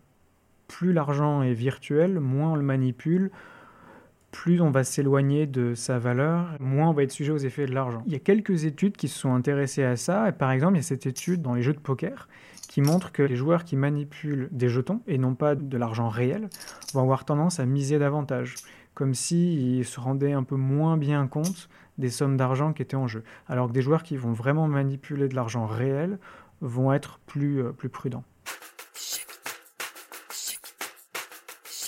plus 0.67 0.93
l'argent 0.93 1.41
est 1.41 1.53
virtuel, 1.53 2.19
moins 2.19 2.51
on 2.51 2.55
le 2.55 2.61
manipule, 2.61 3.31
plus 4.33 4.59
on 4.61 4.71
va 4.71 4.83
s'éloigner 4.83 5.45
de 5.45 5.75
sa 5.75 5.99
valeur, 5.99 6.57
moins 6.59 6.89
on 6.89 6.93
va 6.93 7.03
être 7.03 7.11
sujet 7.11 7.31
aux 7.31 7.37
effets 7.37 7.67
de 7.67 7.73
l'argent. 7.73 8.03
Il 8.07 8.11
y 8.11 8.15
a 8.15 8.19
quelques 8.19 8.65
études 8.65 8.97
qui 8.97 9.07
se 9.07 9.17
sont 9.17 9.33
intéressées 9.33 9.83
à 9.83 9.95
ça, 9.95 10.31
par 10.33 10.51
exemple, 10.51 10.73
il 10.73 10.77
y 10.77 10.79
a 10.79 10.83
cette 10.83 11.05
étude 11.05 11.41
dans 11.41 11.53
les 11.53 11.61
jeux 11.61 11.73
de 11.73 11.79
poker 11.79 12.27
qui 12.67 12.81
montre 12.81 13.11
que 13.11 13.21
les 13.21 13.35
joueurs 13.35 13.63
qui 13.63 13.75
manipulent 13.75 14.49
des 14.51 14.67
jetons, 14.67 15.01
et 15.07 15.19
non 15.19 15.35
pas 15.35 15.53
de 15.53 15.77
l'argent 15.77 16.09
réel, 16.09 16.49
vont 16.93 17.01
avoir 17.01 17.23
tendance 17.23 17.59
à 17.59 17.65
miser 17.67 17.99
davantage, 17.99 18.55
comme 18.95 19.13
s'ils 19.13 19.85
se 19.85 19.99
rendaient 19.99 20.33
un 20.33 20.43
peu 20.43 20.55
moins 20.55 20.97
bien 20.97 21.27
compte 21.27 21.69
des 21.99 22.09
sommes 22.09 22.35
d'argent 22.35 22.73
qui 22.73 22.81
étaient 22.81 22.95
en 22.95 23.07
jeu. 23.07 23.23
Alors 23.47 23.67
que 23.67 23.73
des 23.73 23.83
joueurs 23.83 24.01
qui 24.01 24.17
vont 24.17 24.33
vraiment 24.33 24.67
manipuler 24.67 25.27
de 25.27 25.35
l'argent 25.35 25.67
réel 25.67 26.17
vont 26.61 26.91
être 26.91 27.19
plus, 27.27 27.61
euh, 27.61 27.71
plus 27.71 27.89
prudents. 27.89 28.23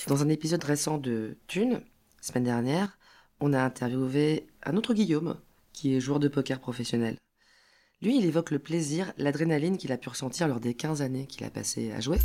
Dans 0.06 0.22
un 0.22 0.28
épisode 0.28 0.62
récent 0.62 0.98
de 0.98 1.36
Thune, 1.48 1.80
semaine 2.26 2.44
dernière, 2.44 2.98
on 3.40 3.52
a 3.52 3.62
interviewé 3.62 4.46
un 4.64 4.76
autre 4.76 4.94
Guillaume, 4.94 5.36
qui 5.72 5.94
est 5.94 6.00
joueur 6.00 6.18
de 6.18 6.28
poker 6.28 6.60
professionnel. 6.60 7.16
Lui, 8.02 8.18
il 8.18 8.26
évoque 8.26 8.50
le 8.50 8.58
plaisir, 8.58 9.12
l'adrénaline 9.16 9.78
qu'il 9.78 9.92
a 9.92 9.96
pu 9.96 10.08
ressentir 10.08 10.48
lors 10.48 10.60
des 10.60 10.74
15 10.74 11.02
années 11.02 11.26
qu'il 11.26 11.44
a 11.46 11.50
passé 11.50 11.92
à 11.92 12.00
jouer. 12.00 12.18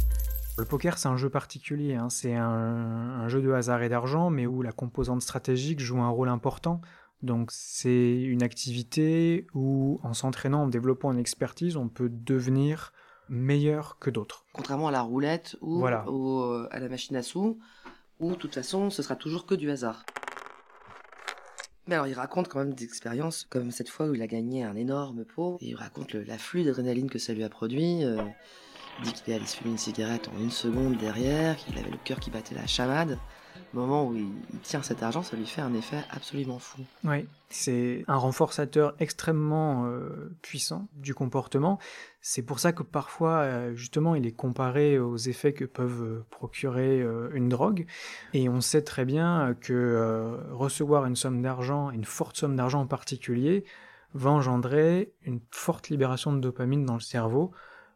Le 0.57 0.65
poker, 0.65 0.97
c'est 0.97 1.07
un 1.07 1.15
jeu 1.15 1.29
particulier. 1.29 1.95
Hein. 1.95 2.09
C'est 2.09 2.35
un, 2.35 2.43
un, 2.43 3.27
jeu 3.29 3.41
de 3.41 3.51
hasard 3.51 3.81
et 3.83 3.89
d'argent, 3.89 4.29
mais 4.29 4.45
où 4.45 4.61
la 4.61 4.73
composante 4.73 5.21
stratégique 5.21 5.79
joue 5.79 6.01
un 6.01 6.09
rôle 6.09 6.29
important. 6.29 6.81
Donc 7.21 7.51
c'est 7.51 8.19
une 8.21 8.43
activité 8.43 9.47
où 9.53 9.99
en 10.03 10.13
s'entraînant, 10.13 10.63
en 10.63 10.67
développant 10.67 11.11
une 11.11 11.19
expertise, 11.19 11.77
on 11.77 11.87
peut 11.87 12.09
devenir 12.09 12.91
meilleur 13.29 13.97
que 13.99 14.09
d'autres. 14.09 14.45
Contrairement 14.53 14.89
à 14.89 14.91
la 14.91 15.01
roulette 15.01 15.55
ou 15.61 15.85
euh, 15.85 16.67
à 16.69 16.79
la 16.79 16.89
machine 16.89 17.15
à 17.15 17.23
sous, 17.23 17.59
où 18.21 18.31
de 18.31 18.35
toute 18.35 18.55
façon 18.55 18.89
ce 18.89 19.03
sera 19.03 19.17
toujours 19.17 19.45
que 19.45 19.55
du 19.55 19.69
hasard. 19.69 20.05
Mais 21.87 21.95
alors 21.95 22.07
il 22.07 22.13
raconte 22.13 22.47
quand 22.47 22.59
même 22.59 22.73
des 22.73 22.85
expériences 22.85 23.45
comme 23.49 23.71
cette 23.71 23.89
fois 23.89 24.07
où 24.07 24.13
il 24.13 24.21
a 24.21 24.27
gagné 24.27 24.63
un 24.63 24.75
énorme 24.75 25.25
pot, 25.25 25.57
et 25.59 25.69
il 25.69 25.75
raconte 25.75 26.13
l'afflux 26.13 26.63
d'adrénaline 26.63 27.09
que 27.09 27.19
ça 27.19 27.33
lui 27.33 27.43
a 27.43 27.49
produit. 27.49 28.05
Euh, 28.05 28.23
il 28.99 29.05
dit 29.05 29.13
qu'il 29.13 29.33
allait 29.33 29.45
se 29.45 29.57
fumer 29.57 29.71
une 29.71 29.77
cigarette 29.77 30.29
en 30.29 30.39
une 30.39 30.51
seconde 30.51 30.97
derrière, 30.97 31.57
qu'il 31.57 31.77
avait 31.77 31.89
le 31.89 31.97
cœur 32.03 32.19
qui 32.19 32.29
battait 32.29 32.55
la 32.55 32.67
chamade 32.67 33.17
au 33.73 33.79
moment 33.79 34.07
où 34.07 34.15
il, 34.15 34.29
tient 34.63 34.81
cet 34.81 35.03
argent, 35.03 35.23
ça 35.23 35.35
lui 35.37 35.45
fait 35.45 35.61
un 35.61 35.73
effet 35.73 36.03
absolument 36.11 36.59
fou. 36.59 36.81
Oui, 37.03 37.25
c'est 37.49 38.03
un 38.07 38.15
renforçateur 38.15 38.95
extrêmement 38.99 39.85
euh, 39.85 40.31
puissant 40.41 40.87
du 40.95 41.13
comportement. 41.13 41.79
C'est 42.21 42.43
pour 42.43 42.59
ça 42.59 42.73
que 42.73 42.83
parfois, 42.83 43.39
euh, 43.39 43.75
justement, 43.75 44.15
il 44.15 44.25
est 44.25 44.31
comparé 44.31 44.99
aux 44.99 45.17
effets 45.17 45.53
que 45.53 45.65
peuvent 45.65 46.03
euh, 46.03 46.25
procurer 46.29 47.03
une 47.33 47.49
drogue. 47.49 47.85
Et 48.33 48.49
on 48.49 48.61
sait 48.61 48.83
très 48.83 49.05
bien 49.05 49.55
que 49.59 50.37
recevoir 50.51 51.05
une 51.05 51.15
somme 51.15 51.41
d'argent, 51.41 51.89
une 51.91 52.05
forte 52.05 52.37
somme 52.37 52.55
d'argent 52.55 52.81
en 52.81 52.87
particulier, 52.87 53.65
va 54.13 54.29
engendrer 54.29 55.13
une 55.23 55.39
forte 55.51 55.89
libération 55.89 56.33
de 56.33 56.39
dopamine 56.39 56.85
dans 56.85 56.95
le 56.95 56.99
cerveau, 56.99 57.51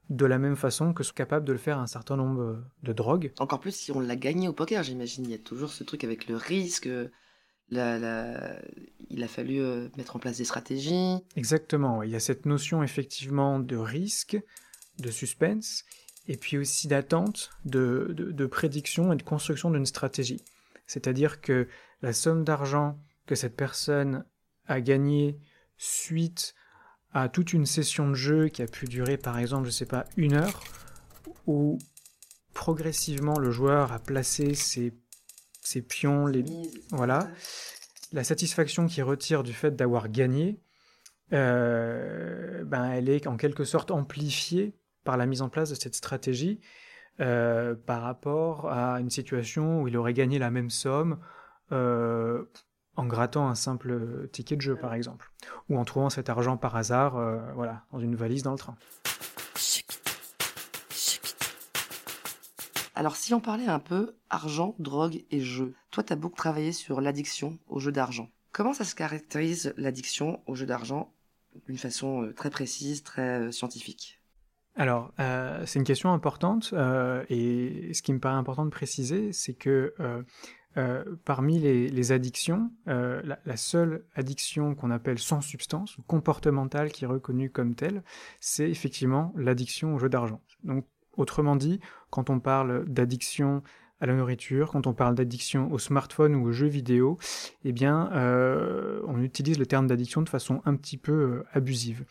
de 0.10 0.26
la 0.26 0.38
même 0.38 0.56
façon 0.56 0.94
que 0.94 1.04
sont 1.04 1.14
capables 1.14 1.46
de 1.46 1.52
le 1.52 1.58
faire 1.58 1.80
un 1.80 1.88
certain 1.88 2.16
nombre 2.16 2.64
de 2.84 2.94
drogues. 2.94 3.34
Encore 3.40 3.60
plus 3.60 3.76
si 3.76 3.92
on 3.92 4.00
l'a 4.00 4.16
gagné 4.16 4.48
au 4.48 4.54
poker, 4.54 4.84
j'imagine. 4.84 5.26
Il 5.26 5.32
y 5.32 5.36
a 5.36 5.40
toujours 5.40 5.72
ce 5.72 5.84
truc 5.84 6.04
avec 6.04 6.28
le 6.28 6.36
risque. 6.36 6.88
La, 7.70 8.60
il 9.10 9.24
a 9.24 9.28
fallu 9.28 9.60
euh, 9.60 9.90
mettre 9.98 10.16
en 10.16 10.20
place 10.20 10.38
des 10.38 10.46
stratégies. 10.46 11.18
Exactement, 11.36 12.04
il 12.04 12.12
y 12.12 12.16
a 12.16 12.20
cette 12.20 12.46
notion 12.46 12.84
effectivement 12.84 13.60
de 13.60 13.76
risque, 13.76 14.38
de 15.00 15.10
suspense, 15.10 15.84
et 16.28 16.38
puis 16.38 16.58
aussi 16.58 16.88
d'attente, 16.88 17.52
de, 17.66 18.14
de, 18.16 18.46
prédiction 18.46 19.14
et 19.14 19.16
de 19.16 19.24
construction 19.24 19.72
d'une 19.72 19.86
stratégie. 19.86 20.42
C'est-à-dire 20.88 21.42
que 21.42 21.68
la 22.02 22.14
somme 22.14 22.44
d'argent 22.44 23.00
que 23.26 23.36
cette 23.36 23.56
personne 23.56 24.26
a 24.68 24.82
gagnée 24.82 25.40
suite 25.78 26.56
à 27.16 27.30
toute 27.30 27.54
une 27.54 27.66
session 27.66 28.10
de 28.10 28.14
jeu 28.14 28.50
qui 28.50 28.62
a 28.62 28.68
pu 28.68 28.86
durer 28.86 29.16
par 29.16 29.40
exemple, 29.40 29.66
je 29.66 29.72
sais 29.72 29.86
pas, 29.86 30.06
une 30.18 30.34
heure, 30.34 30.62
où 31.48 31.80
progressivement 32.54 33.40
le 33.40 33.52
joueur 33.52 33.94
a 33.94 34.00
placé 34.00 34.54
ses, 34.54 34.94
ses 35.62 35.82
pions, 35.82 36.28
les... 36.28 36.44
voilà, 36.92 37.30
la 38.12 38.26
satisfaction 38.26 38.88
qu'il 38.88 39.04
retire 39.04 39.44
du 39.44 39.54
fait 39.54 39.78
d'avoir 39.78 40.10
gagné, 40.10 40.60
euh, 41.32 42.66
ben 42.66 42.92
elle 42.92 43.08
est 43.08 43.28
en 43.28 43.38
quelque 43.38 43.64
sorte 43.64 43.92
amplifiée 43.92 44.76
par 45.06 45.16
la 45.16 45.26
mise 45.26 45.42
en 45.42 45.48
place 45.48 45.70
de 45.70 45.76
cette 45.76 45.96
stratégie 45.96 46.60
euh, 47.22 47.76
par 47.76 48.02
rapport 48.02 48.70
à 48.70 49.00
une 49.00 49.10
situation 49.10 49.82
où 49.82 49.88
il 49.88 49.96
aurait 49.96 50.14
gagné 50.14 50.38
la 50.38 50.52
même 50.52 50.70
somme 50.70 51.20
euh, 51.72 52.44
en 52.96 53.06
grattant 53.06 53.48
un 53.48 53.56
simple 53.56 54.28
ticket 54.32 54.56
de 54.56 54.62
jeu, 54.62 54.76
par 54.76 54.94
exemple, 54.94 55.32
ou 55.70 55.78
en 55.78 55.86
trouvant 55.86 56.10
cet 56.10 56.30
argent 56.30 56.58
par 56.58 56.76
hasard, 56.76 57.18
euh, 57.18 57.40
voilà, 57.56 57.84
dans 57.92 58.00
une 58.00 58.16
valise 58.16 58.44
dans 58.44 58.52
le 58.52 58.58
train. 58.58 58.76
Alors 62.98 63.18
si 63.18 63.34
on 63.34 63.42
parlait 63.42 63.68
un 63.68 63.80
peu 63.80 64.16
argent, 64.30 64.74
drogue 64.80 65.26
et 65.30 65.42
jeu, 65.42 65.74
toi 65.92 66.02
tu 66.02 66.14
as 66.14 66.16
beaucoup 66.16 66.38
travaillé 66.38 66.72
sur 66.72 67.02
l'addiction 67.02 67.60
au 67.68 67.80
jeu 67.80 67.92
d'argent. 67.92 68.30
Comment 68.54 68.74
ça 68.74 68.86
se 68.86 68.96
caractérise 68.96 69.74
l'addiction 69.76 70.42
au 70.46 70.56
jeu 70.56 70.66
d'argent 70.66 71.12
d'une 71.68 71.78
façon 71.78 72.24
euh, 72.24 72.34
très 72.34 72.50
précise, 72.50 73.04
très 73.04 73.40
euh, 73.40 73.52
scientifique? 73.52 74.22
Alors, 74.78 75.14
c'est 75.66 75.80
une 75.80 75.86
question 75.86 76.12
importante 76.12 76.74
et 77.30 77.92
ce 77.94 78.02
qui 78.02 78.12
me 78.12 78.20
paraît 78.20 78.36
important 78.36 78.66
de 78.66 78.70
préciser, 78.70 79.32
c'est 79.32 79.54
que 79.54 79.94
euh, 80.02 80.22
parmi 81.24 81.60
les, 81.60 82.12
addictions, 82.12 82.70
euh, 82.88 83.22
la, 83.46 83.58
seule 83.58 84.04
addiction 84.14 84.76
qu'on 84.76 84.92
appelle 84.92 85.20
sans 85.20 85.42
substance 85.42 85.98
ou 85.98 86.02
comportementale 86.04 86.92
qui 86.92 87.06
est 87.06 87.08
reconnue 87.08 87.50
comme 87.50 87.76
telle, 87.76 88.04
c'est 88.42 88.70
effectivement 88.70 89.34
l'addiction 89.38 89.96
au 89.96 90.00
jeu 90.00 90.10
d'argent. 90.10 90.42
Donc, 90.64 90.86
autrement 91.16 91.56
dit, 91.56 91.80
quand 92.10 92.30
on 92.30 92.40
parle 92.40 92.86
d'addiction 92.86 93.64
à 94.02 94.06
la 94.06 94.14
nourriture, 94.16 94.72
quand 94.72 94.86
on 94.86 94.94
parle 94.94 95.16
d'addiction 95.16 95.72
au 95.72 95.80
smartphone 95.80 96.36
ou 96.36 96.48
aux 96.48 96.52
jeux 96.52 96.68
vidéo, 96.68 97.18
eh 97.64 97.72
bien, 97.72 98.12
euh, 98.12 99.02
on 99.08 99.22
utilise 99.22 99.58
le 99.58 99.66
terme 99.66 99.88
d'addiction 99.88 100.22
de 100.22 100.30
façon 100.30 100.62
un 100.66 100.76
petit 100.76 100.98
peu 100.98 101.44
abusive, 101.54 102.04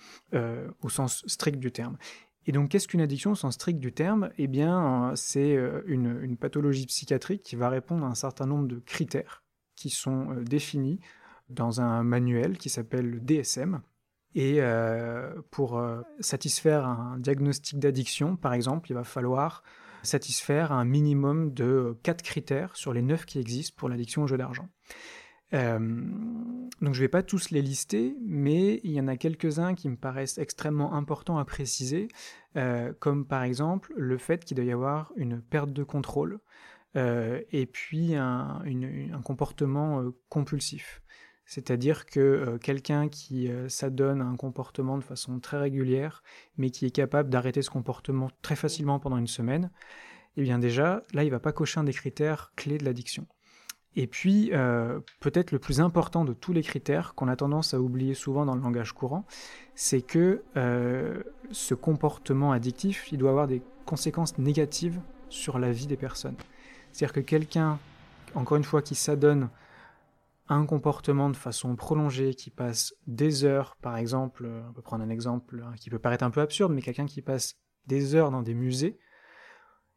au 0.80 0.88
sens 0.88 1.22
strict 1.26 1.58
du 1.58 1.70
terme. 1.70 1.98
Et 2.46 2.52
donc, 2.52 2.70
qu'est-ce 2.70 2.88
qu'une 2.88 3.00
addiction 3.00 3.32
au 3.32 3.34
sens 3.34 3.54
strict 3.54 3.78
du 3.78 3.92
terme? 3.92 4.30
Eh 4.38 4.46
bien, 4.46 5.10
euh, 5.10 5.16
c'est 5.16 5.56
euh, 5.56 5.82
une, 5.86 6.36
pathologie 6.36 6.86
psychiatrique 6.86 7.42
qui 7.42 7.56
va 7.56 7.68
répondre 7.68 8.04
à 8.04 8.08
un 8.08 8.14
certain 8.14 8.46
nombre 8.46 8.68
de 8.68 8.78
critères 8.80 9.42
qui 9.76 9.90
sont 9.90 10.30
euh, 10.30 10.44
définis 10.44 11.00
dans 11.48 11.80
un 11.80 12.02
manuel 12.02 12.58
qui 12.58 12.68
s'appelle 12.68 13.08
le 13.08 13.20
DSM. 13.20 13.80
Et 14.36 14.60
pour 15.52 15.80
satisfaire 16.18 16.86
un 16.86 17.18
diagnostic 17.18 17.78
d'addiction, 17.78 18.34
par 18.34 18.52
exemple, 18.52 18.90
il 18.90 18.94
va 18.94 19.04
falloir 19.04 19.62
satisfaire 20.02 20.72
un 20.72 20.84
minimum 20.84 21.54
de 21.54 21.96
quatre 22.02 22.22
critères 22.22 22.74
sur 22.74 22.92
les 22.92 23.02
neuf 23.02 23.26
qui 23.26 23.38
existent 23.38 23.76
pour 23.76 23.88
l'addiction 23.88 24.24
au 24.24 24.26
jeu 24.26 24.36
d'argent. 24.36 24.68
Euh, 25.54 25.78
donc 25.78 26.94
je 26.94 27.00
ne 27.00 27.04
vais 27.04 27.08
pas 27.08 27.22
tous 27.22 27.50
les 27.50 27.62
lister, 27.62 28.16
mais 28.22 28.80
il 28.82 28.90
y 28.90 29.00
en 29.00 29.08
a 29.08 29.16
quelques-uns 29.16 29.74
qui 29.74 29.88
me 29.88 29.96
paraissent 29.96 30.38
extrêmement 30.38 30.94
importants 30.94 31.38
à 31.38 31.44
préciser, 31.44 32.08
euh, 32.56 32.92
comme 32.98 33.26
par 33.26 33.42
exemple 33.44 33.92
le 33.96 34.18
fait 34.18 34.44
qu'il 34.44 34.56
doit 34.56 34.66
y 34.66 34.72
avoir 34.72 35.12
une 35.16 35.40
perte 35.40 35.72
de 35.72 35.84
contrôle 35.84 36.40
euh, 36.96 37.40
et 37.52 37.66
puis 37.66 38.16
un, 38.16 38.62
comportement 39.24 40.04
compulsif. 40.28 41.00
C'est-à-dire 41.46 42.06
que 42.06 42.56
quelqu'un 42.62 43.08
qui 43.08 43.50
s'adonne 43.68 44.22
à 44.22 44.24
un 44.24 44.36
comportement 44.36 44.96
de 44.96 45.04
façon 45.04 45.40
très 45.40 45.58
régulière, 45.58 46.22
mais 46.56 46.70
qui 46.70 46.86
est 46.86 46.90
capable 46.90 47.28
d'arrêter 47.28 47.60
ce 47.60 47.68
comportement 47.70 48.30
très 48.40 48.56
facilement 48.56 48.98
pendant 48.98 49.18
une 49.18 49.26
semaine, 49.26 49.70
eh 50.36 50.42
bien 50.42 50.58
déjà, 50.58 51.02
là, 51.12 51.22
il 51.22 51.26
ne 51.26 51.32
va 51.32 51.40
pas 51.40 51.52
cocher 51.52 51.80
un 51.80 51.84
des 51.84 51.92
critères 51.92 52.52
clés 52.56 52.78
de 52.78 52.84
l'addiction. 52.84 53.26
Et 53.96 54.06
puis, 54.06 54.50
euh, 54.52 55.00
peut-être 55.20 55.52
le 55.52 55.58
plus 55.58 55.80
important 55.80 56.24
de 56.24 56.32
tous 56.32 56.52
les 56.52 56.62
critères 56.62 57.14
qu'on 57.14 57.28
a 57.28 57.36
tendance 57.36 57.74
à 57.74 57.80
oublier 57.80 58.14
souvent 58.14 58.44
dans 58.44 58.54
le 58.54 58.60
langage 58.60 58.92
courant, 58.92 59.24
c'est 59.74 60.02
que 60.02 60.42
euh, 60.56 61.22
ce 61.52 61.74
comportement 61.74 62.52
addictif, 62.52 63.12
il 63.12 63.18
doit 63.18 63.30
avoir 63.30 63.46
des 63.46 63.62
conséquences 63.86 64.36
négatives 64.38 65.00
sur 65.28 65.58
la 65.58 65.70
vie 65.70 65.86
des 65.86 65.96
personnes. 65.96 66.36
C'est-à-dire 66.92 67.12
que 67.12 67.20
quelqu'un, 67.20 67.78
encore 68.34 68.56
une 68.56 68.64
fois, 68.64 68.82
qui 68.82 68.96
s'adonne 68.96 69.48
à 70.48 70.54
un 70.54 70.66
comportement 70.66 71.30
de 71.30 71.36
façon 71.36 71.76
prolongée, 71.76 72.34
qui 72.34 72.50
passe 72.50 72.94
des 73.06 73.44
heures, 73.44 73.76
par 73.80 73.96
exemple, 73.96 74.48
on 74.68 74.72
peut 74.72 74.82
prendre 74.82 75.04
un 75.04 75.08
exemple 75.08 75.62
hein, 75.64 75.72
qui 75.78 75.88
peut 75.88 75.98
paraître 75.98 76.24
un 76.24 76.30
peu 76.30 76.40
absurde, 76.40 76.72
mais 76.72 76.82
quelqu'un 76.82 77.06
qui 77.06 77.22
passe 77.22 77.54
des 77.86 78.14
heures 78.14 78.30
dans 78.30 78.42
des 78.42 78.54
musées, 78.54 78.98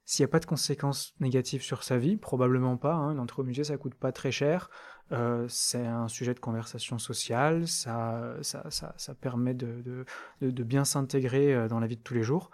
s'il 0.08 0.24
n'y 0.24 0.30
a 0.30 0.32
pas 0.32 0.40
de 0.40 0.46
conséquences 0.46 1.14
négatives 1.20 1.62
sur 1.62 1.84
sa 1.84 1.98
vie, 1.98 2.16
probablement 2.16 2.78
pas. 2.78 2.94
Hein, 2.94 3.12
une 3.12 3.20
au 3.20 3.44
musée, 3.44 3.66
ça 3.66 3.76
coûte 3.76 3.94
pas 3.94 4.14
très 4.14 4.32
cher. 4.32 4.70
Euh, 5.12 5.46
c'est 5.50 5.86
un 5.86 6.08
sujet 6.08 6.34
de 6.34 6.40
conversation 6.40 6.98
sociale. 6.98 7.68
Ça, 7.68 8.38
ça, 8.42 8.64
ça, 8.70 9.16
permet 9.16 9.54
de, 9.54 10.06
bien 10.40 10.86
s'intégrer 10.86 11.54
euh, 11.54 11.68
dans 11.68 11.82
la 11.82 11.88
vie 11.88 11.98
de 11.98 12.02
tous 12.02 12.14
les 12.14 12.24
jours. 12.24 12.52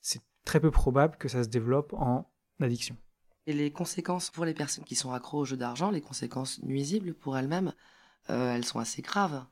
C'est 0.00 0.20
très 0.44 0.58
peu 0.58 0.72
probable 0.72 1.16
que 1.16 1.28
ça 1.28 1.44
se 1.44 1.48
développe 1.48 1.92
en 1.92 2.28
addiction. 2.60 2.96
Et 3.46 3.52
les 3.52 3.70
conséquences 3.70 4.30
pour 4.30 4.44
les 4.44 4.54
personnes 4.54 4.84
qui 4.84 4.96
sont 4.96 5.12
accros 5.12 5.38
aux 5.38 5.44
jeux 5.44 5.56
d'argent, 5.56 5.92
les 5.92 6.00
conséquences 6.00 6.60
nuisibles 6.64 7.14
pour 7.14 7.38
elles-mêmes, 7.38 7.72
euh, 8.30 8.52
elles 8.52 8.64
sont 8.64 8.80
assez 8.80 9.00
graves 9.00 9.44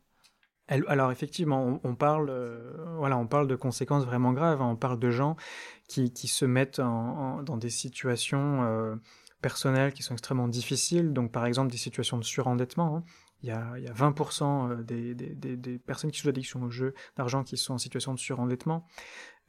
alors 0.68 1.10
effectivement, 1.10 1.80
on, 1.82 1.94
parle, 1.94 2.28
euh, 2.30 2.74
voilà, 2.98 3.16
on 3.16 3.26
parle 3.26 3.48
de 3.48 3.56
conséquences 3.56 4.04
vraiment 4.04 4.32
graves. 4.32 4.60
Hein. 4.60 4.66
On 4.66 4.76
parle 4.76 4.98
de 4.98 5.10
gens 5.10 5.36
qui, 5.88 6.10
se 6.10 6.44
mettent 6.44 6.80
dans 6.80 7.56
des 7.56 7.70
situations 7.70 8.62
euh, 8.64 8.96
personnelles 9.40 9.92
qui 9.92 10.02
sont 10.02 10.12
extrêmement 10.12 10.48
difficiles. 10.48 11.12
Donc 11.12 11.32
par 11.32 11.46
exemple 11.46 11.70
des 11.70 11.78
situations 11.78 12.18
de 12.18 12.24
surendettement. 12.24 12.98
Hein. 12.98 13.04
Il, 13.42 13.48
y 13.48 13.52
a, 13.52 13.76
20% 13.76 14.70
euh, 14.70 14.82
des, 14.82 15.78
personnes 15.78 16.10
qui 16.10 16.20
sont 16.20 16.28
addiction 16.28 16.62
au 16.62 16.70
jeu 16.70 16.94
d'argent 17.16 17.44
qui 17.44 17.56
sont 17.56 17.74
en 17.74 17.78
situation 17.78 18.12
de 18.12 18.18
surendettement. 18.18 18.86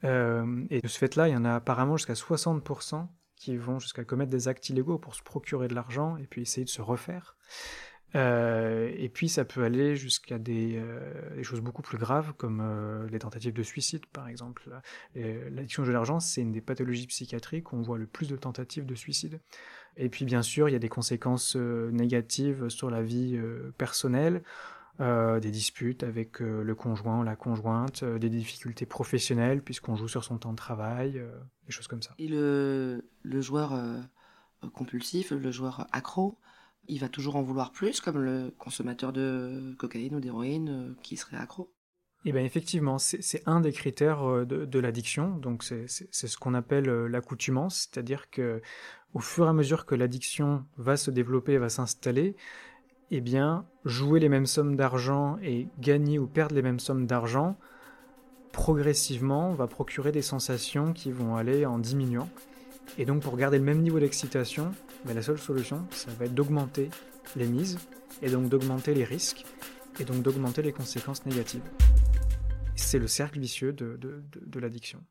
et 0.02 0.80
de 0.80 0.88
ce 0.88 0.98
fait-là, 0.98 1.28
il 1.28 1.32
y 1.32 1.36
en 1.36 1.44
a 1.44 1.54
apparemment 1.54 1.96
jusqu'à 1.96 2.14
60% 2.14 3.08
qui 3.36 3.56
vont 3.56 3.78
jusqu'à 3.78 4.04
commettre 4.04 4.30
des 4.30 4.48
actes 4.48 4.68
illégaux 4.68 4.98
pour 4.98 5.14
se 5.14 5.22
procurer 5.22 5.66
de 5.66 5.74
l'argent 5.74 6.16
et 6.18 6.26
puis 6.26 6.42
essayer 6.42 6.64
de 6.64 6.70
se 6.70 6.82
refaire. 6.82 7.36
Euh, 8.14 8.90
et 8.96 9.08
puis 9.08 9.28
ça 9.28 9.44
peut 9.44 9.62
aller 9.62 9.96
jusqu'à 9.96 10.38
des, 10.38 10.76
euh, 10.76 11.42
choses 11.42 11.60
beaucoup 11.60 11.82
plus 11.82 11.98
graves 11.98 12.32
comme 12.36 12.60
euh, 12.60 13.08
les 13.08 13.20
tentatives 13.20 13.52
de 13.52 13.62
suicide 13.62 14.06
par 14.06 14.28
exemple. 14.28 14.68
L'addiction 15.14 15.82
au 15.82 15.86
jeu 15.86 15.92
d'argent 15.92 16.20
c'est 16.20 16.40
une 16.40 16.52
des 16.52 16.60
pathologies 16.60 17.06
psychiatriques 17.06 17.72
où 17.72 17.76
on 17.76 17.82
voit 17.82 17.98
le 17.98 18.06
plus 18.06 18.28
de 18.28 18.36
tentatives 18.36 18.86
de 18.86 18.94
suicide. 18.94 19.40
Et 19.96 20.08
puis 20.08 20.24
bien 20.24 20.42
sûr 20.42 20.68
il 20.68 20.72
y 20.72 20.76
a 20.76 20.80
des 20.80 20.88
conséquences 20.88 21.56
négatives 21.56 22.68
sur 22.68 22.90
la 22.90 23.02
vie 23.02 23.40
personnelle. 23.78 24.42
des 24.98 25.50
disputes 25.50 26.02
avec 26.02 26.40
le 26.40 26.74
conjoint 26.74 27.20
ou 27.20 27.22
la 27.22 27.36
conjointe, 27.36 28.04
des 28.04 28.28
difficultés 28.28 28.86
professionnelles 28.86 29.62
puisqu'on 29.62 29.96
joue 29.96 30.08
sur 30.08 30.24
son 30.24 30.36
temps 30.38 30.52
de 30.52 30.56
travail, 30.56 31.22
des 31.66 31.72
choses 31.72 31.86
comme 31.86 32.02
ça. 32.02 32.14
Et 32.18 32.28
le 32.28 33.00
joueur 33.40 33.72
compulsif, 34.74 35.30
le 35.30 35.50
joueur 35.50 35.86
accro, 35.92 36.38
il 36.90 36.98
va 36.98 37.08
toujours 37.08 37.36
en 37.36 37.42
vouloir 37.42 37.70
plus, 37.70 38.00
comme 38.00 38.18
le 38.18 38.52
consommateur 38.58 39.12
de 39.12 39.74
cocaïne 39.78 40.14
ou 40.14 40.20
d'héroïne 40.20 40.68
euh, 40.68 40.94
qui 41.02 41.16
serait 41.16 41.36
accro. 41.36 41.72
Eh 42.26 42.32
bien 42.32 42.42
effectivement, 42.44 42.98
c'est 42.98 43.42
un 43.46 43.60
des 43.60 43.72
critères 43.72 44.28
euh, 44.28 44.44
de, 44.44 44.78
l'addiction, 44.78 45.36
donc 45.38 45.62
c'est 45.62 45.86
ce 45.88 46.36
qu'on 46.36 46.52
appelle 46.52 46.88
euh, 46.90 47.08
l'accoutumance, 47.08 47.88
c'est-à-dire 47.90 48.28
que 48.30 48.60
au 49.14 49.20
fur 49.20 49.46
et 49.46 49.48
à 49.48 49.52
mesure 49.52 49.86
que 49.86 49.94
l'addiction 49.94 50.64
va 50.76 50.96
se 50.96 51.10
développer, 51.10 51.56
va 51.56 51.70
s'installer, 51.70 52.36
eh 53.10 53.20
bien 53.20 53.66
jouer 53.84 54.20
les 54.20 54.28
mêmes 54.28 54.46
sommes 54.46 54.76
d'argent 54.76 55.38
et 55.42 55.68
gagner 55.78 56.18
ou 56.18 56.26
perdre 56.26 56.54
les 56.54 56.62
mêmes 56.62 56.78
sommes 56.78 57.06
d'argent, 57.06 57.56
progressivement 58.52 59.54
va 59.54 59.66
procurer 59.66 60.12
des 60.12 60.22
sensations 60.22 60.92
qui 60.92 61.10
vont 61.10 61.36
aller 61.36 61.64
en 61.64 61.78
diminuant. 61.78 62.28
Et 62.98 63.04
donc 63.04 63.22
pour 63.22 63.36
garder 63.36 63.58
le 63.58 63.64
même 63.64 63.80
niveau 63.80 64.00
d'excitation, 64.00 64.72
la 65.06 65.22
seule 65.22 65.38
solution, 65.38 65.86
ça 65.90 66.10
va 66.18 66.26
être 66.26 66.34
d'augmenter 66.34 66.90
les 67.36 67.46
mises, 67.46 67.78
et 68.22 68.30
donc 68.30 68.48
d'augmenter 68.48 68.94
les 68.94 69.04
risques, 69.04 69.44
et 69.98 70.04
donc 70.04 70.22
d'augmenter 70.22 70.62
les 70.62 70.72
conséquences 70.72 71.24
négatives. 71.26 71.62
C'est 72.76 72.98
le 72.98 73.06
cercle 73.06 73.38
vicieux 73.38 73.72
de, 73.72 73.98
l'addiction. 74.58 75.02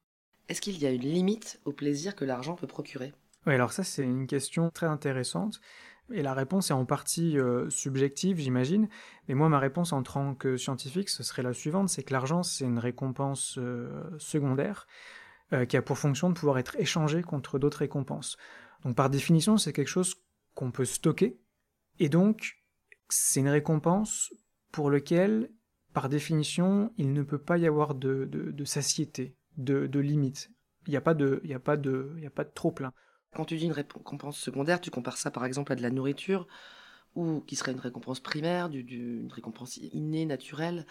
Est-ce 0.48 0.62
qu'il 0.62 0.78
y 0.80 0.86
a 0.86 0.92
une 0.92 1.02
limite 1.02 1.60
au 1.66 1.72
plaisir 1.72 2.16
que 2.16 2.26
l'argent 2.26 2.56
peut 2.56 2.68
procurer? 2.68 3.14
Oui, 3.46 3.54
alors 3.54 3.72
ça 3.72 3.84
c'est 3.84 4.04
une 4.04 4.28
question 4.28 4.70
très 4.70 4.88
intéressante. 4.88 5.62
Et 6.12 6.24
la 6.24 6.34
réponse 6.34 6.72
est 6.72 6.74
en 6.74 6.86
partie 6.86 7.38
euh, 7.38 7.70
subjective, 7.70 8.40
j'imagine. 8.40 8.90
Mais 9.28 9.36
moi, 9.36 9.48
ma 9.48 9.60
réponse 9.60 9.94
en 9.94 10.02
tant 10.02 10.34
que 10.34 10.58
scientifique, 10.58 11.08
ce 11.08 11.22
serait 11.22 11.44
la 11.44 11.54
suivante, 11.54 11.90
c'est 11.90 12.02
que 12.02 12.14
l'argent, 12.14 12.42
c'est 12.42 12.66
une 12.66 12.80
récompense 12.80 13.60
euh, 13.60 14.10
secondaire 14.18 14.88
euh, 15.54 15.66
qui 15.66 15.78
a 15.78 15.82
pour 15.82 15.98
fonction 15.98 16.30
de 16.30 16.36
pouvoir 16.36 16.60
être 16.60 16.76
échangée 16.78 17.24
contre 17.24 17.60
d'autres 17.60 17.80
récompenses. 17.80 18.38
Donc 18.84 18.96
par 18.96 19.10
définition, 19.10 19.58
c'est 19.58 19.74
quelque 19.74 19.88
chose 19.88 20.16
qu'on 20.54 20.72
peut 20.72 20.86
stocker. 20.86 21.40
Et 22.00 22.10
donc, 22.10 22.58
c'est 23.10 23.40
une 23.40 23.50
récompense 23.50 24.34
pour 24.72 24.90
lequel, 24.90 25.50
par 25.94 26.10
définition, 26.10 26.94
il 26.98 27.14
ne 27.14 27.24
peut 27.24 27.42
pas 27.42 27.58
y 27.58 27.68
avoir 27.68 27.96
de, 27.96 28.30
satiété, 28.66 29.36
de, 29.58 30.00
limite. 30.00 30.52
Il 30.88 30.92
n'y 30.92 30.98
a 30.98 31.02
pas 31.02 31.14
de, 31.14 31.42
a 31.52 31.56
a 31.56 31.60
pas 31.60 31.78
de 31.78 32.52
trop 32.54 32.72
plein. 32.72 32.94
Quand 33.36 33.46
tu 33.46 33.58
dis 33.58 33.66
une 33.66 33.72
récompense 33.72 34.38
secondaire, 34.38 34.82
tu 34.82 34.92
compares 34.92 35.18
ça 35.18 35.32
par 35.32 35.46
exemple 35.46 35.72
à 35.72 35.76
de 35.76 35.82
la 35.82 35.92
nourriture, 35.92 36.48
ou 37.16 37.42
qui 37.42 37.56
serait 37.56 37.72
une 37.72 37.80
récompense 37.80 38.20
primaire, 38.20 38.70
une 38.72 39.32
récompense 39.32 39.78
innée, 39.78 40.26
naturelle. 40.26 40.86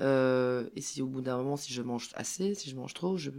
Euh, 0.00 0.68
et 0.74 0.80
si 0.80 1.02
au 1.02 1.06
bout 1.06 1.20
d'un 1.20 1.36
moment, 1.36 1.56
si 1.56 1.72
je 1.72 1.82
mange 1.82 2.10
assez, 2.14 2.54
si 2.54 2.70
je 2.70 2.76
mange 2.76 2.94
trop, 2.94 3.16
je 3.16 3.30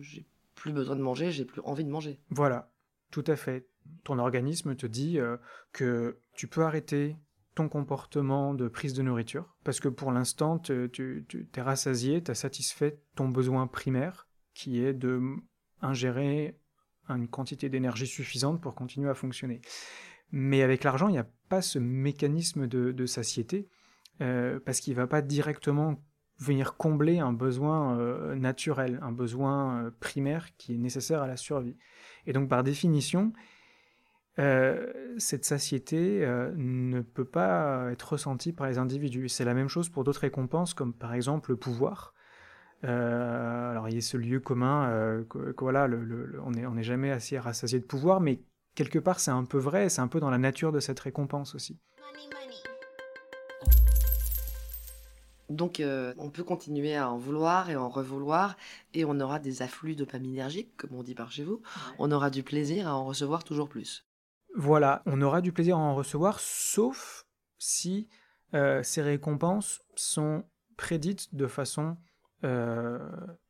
plus 0.64 0.72
besoin 0.72 0.96
de 0.96 1.02
manger, 1.02 1.30
j'ai 1.30 1.44
plus 1.44 1.60
envie 1.66 1.84
de 1.84 1.90
manger. 1.90 2.22
Voilà, 2.30 2.72
tout 3.12 3.24
à 3.28 3.36
fait. 3.36 3.68
Ton 4.06 4.18
organisme 4.18 4.78
te 4.78 4.86
dit 4.86 5.20
euh, 5.20 5.36
que 5.74 6.18
tu 6.38 6.48
peux 6.48 6.64
arrêter 6.64 7.18
ton 7.54 7.68
comportement 7.68 8.54
de 8.54 8.70
prise 8.70 8.94
de 8.94 9.02
nourriture, 9.02 9.58
parce 9.66 9.82
que 9.82 9.90
pour 9.90 10.14
l'instant, 10.14 10.60
tu, 10.60 10.90
tu, 10.94 11.26
tu 11.28 11.50
es 11.54 11.62
rassasié, 11.62 12.24
tu 12.24 12.32
as 12.32 12.36
satisfait 12.36 13.02
ton 13.14 13.28
besoin 13.28 13.68
primaire, 13.68 14.30
qui 14.54 14.80
est 14.80 14.94
de 14.94 15.20
ingérer 15.82 16.58
une 17.10 17.28
quantité 17.28 17.68
d'énergie 17.68 18.08
suffisante 18.08 18.62
pour 18.62 18.74
continuer 18.74 19.10
à 19.10 19.16
fonctionner. 19.16 19.60
Mais 20.32 20.62
avec 20.62 20.86
l'argent, 20.86 21.10
il 21.10 21.12
n'y 21.12 21.18
a 21.18 21.30
pas 21.50 21.62
ce 21.62 21.78
mécanisme 21.78 22.68
de, 22.68 23.06
satiété, 23.06 23.68
euh, 24.22 24.62
parce 24.66 24.80
qu'il 24.80 24.94
ne 24.94 25.02
va 25.02 25.08
pas 25.08 25.22
directement 25.22 26.02
venir 26.40 26.76
combler 26.76 27.20
un 27.20 27.34
besoin 27.34 27.98
euh, 27.98 28.36
naturel, 28.36 29.00
un 29.02 29.12
besoin 29.12 29.86
euh, 29.86 29.92
primaire 30.00 30.56
qui 30.58 30.76
est 30.76 30.78
nécessaire 30.78 31.22
à 31.22 31.28
la 31.28 31.38
survie. 31.38 31.78
Et 32.26 32.34
donc 32.34 32.50
par 32.50 32.64
définition, 32.64 33.34
cette 34.36 35.46
satiété 35.46 36.26
ne 36.56 37.02
peut 37.02 37.26
pas 37.26 37.92
être 37.92 38.14
ressentie 38.14 38.52
par 38.52 38.66
les 38.66 38.80
individus. 38.80 39.30
C'est 39.30 39.46
la 39.46 39.54
même 39.54 39.68
chose 39.68 39.90
pour 39.90 40.04
d'autres 40.04 40.22
récompenses, 40.22 40.74
comme 40.74 40.92
par 40.92 41.14
exemple 41.14 41.52
le 41.52 41.58
pouvoir. 41.58 42.16
Euh, 42.86 43.72
alors 43.72 43.88
il 43.88 43.96
y 43.96 43.98
a 43.98 44.02
ce 44.02 44.18
lieu 44.18 44.40
commun, 44.40 44.90
euh, 44.90 45.24
que, 45.24 45.54
voilà, 45.60 45.88
on 46.44 46.52
n'est 46.52 46.84
jamais 46.84 47.12
assez 47.12 47.40
rassasié 47.40 47.80
de 47.80 47.86
pouvoir, 47.86 48.20
mais 48.20 48.42
quelque 48.76 49.00
part 49.00 49.20
c'est 49.20 49.32
un 49.32 49.46
peu 49.46 49.58
vrai, 49.58 49.90
c'est 49.90 50.02
un 50.02 50.08
peu 50.08 50.20
dans 50.20 50.30
la 50.30 50.38
nature 50.38 50.72
de 50.72 50.80
cette 50.80 51.00
récompense 51.00 51.56
aussi. 51.56 51.80
Donc 55.54 55.80
euh, 55.80 56.14
on 56.18 56.30
peut 56.30 56.44
continuer 56.44 56.96
à 56.96 57.10
en 57.10 57.18
vouloir 57.18 57.70
et 57.70 57.76
en 57.76 57.90
revouloir 57.90 58.58
et 58.94 59.06
on 59.06 59.20
aura 59.20 59.40
des 59.40 59.62
afflux 59.62 59.96
dopaminergiques, 59.96 60.76
comme 60.78 60.96
on 60.96 61.04
dit 61.04 61.16
par 61.16 61.32
chez 61.32 61.44
vous. 61.44 61.62
On 62.00 62.12
aura 62.12 62.30
du 62.30 62.44
plaisir 62.44 62.88
à 62.88 62.96
en 62.96 63.06
recevoir 63.06 63.44
toujours 63.44 63.70
plus. 63.70 64.06
Voilà, 64.56 65.02
on 65.06 65.22
aura 65.22 65.42
du 65.42 65.52
plaisir 65.52 65.78
à 65.78 65.80
en 65.80 65.96
recevoir, 65.96 66.40
sauf 66.40 67.26
si 67.58 68.08
ces 68.84 69.02
récompenses 69.02 69.82
sont 69.96 70.44
prédites 70.78 71.34
de 71.34 71.48
façon 71.48 71.98
euh, 72.44 73.00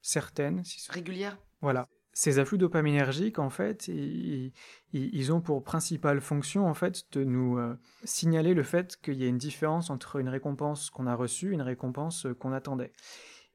certaines. 0.01 0.63
Régulières 0.89 1.38
Voilà. 1.62 1.88
Ces 2.15 2.38
afflux 2.38 2.60
dopaminergiques, 2.60 3.39
en 3.39 3.50
fait, 3.50 3.88
ils, 3.88 5.34
ont 5.34 5.41
pour 5.41 5.63
principale 5.63 6.22
fonction, 6.22 6.67
en 6.67 6.75
fait, 6.75 7.05
de 7.12 7.24
nous 7.24 7.58
euh, 7.58 7.75
signaler 8.03 8.53
le 8.53 8.61
fait 8.61 9.01
qu'il 9.01 9.16
y 9.16 9.25
a 9.25 9.27
une 9.27 9.40
différence 9.40 9.90
entre 9.90 10.18
une 10.18 10.29
récompense 10.29 10.92
qu'on 10.92 11.07
a 11.07 11.16
reçue 11.16 11.51
et 11.51 11.53
une 11.53 11.64
récompense 11.64 12.27
qu'on 12.40 12.53
attendait. 12.53 12.94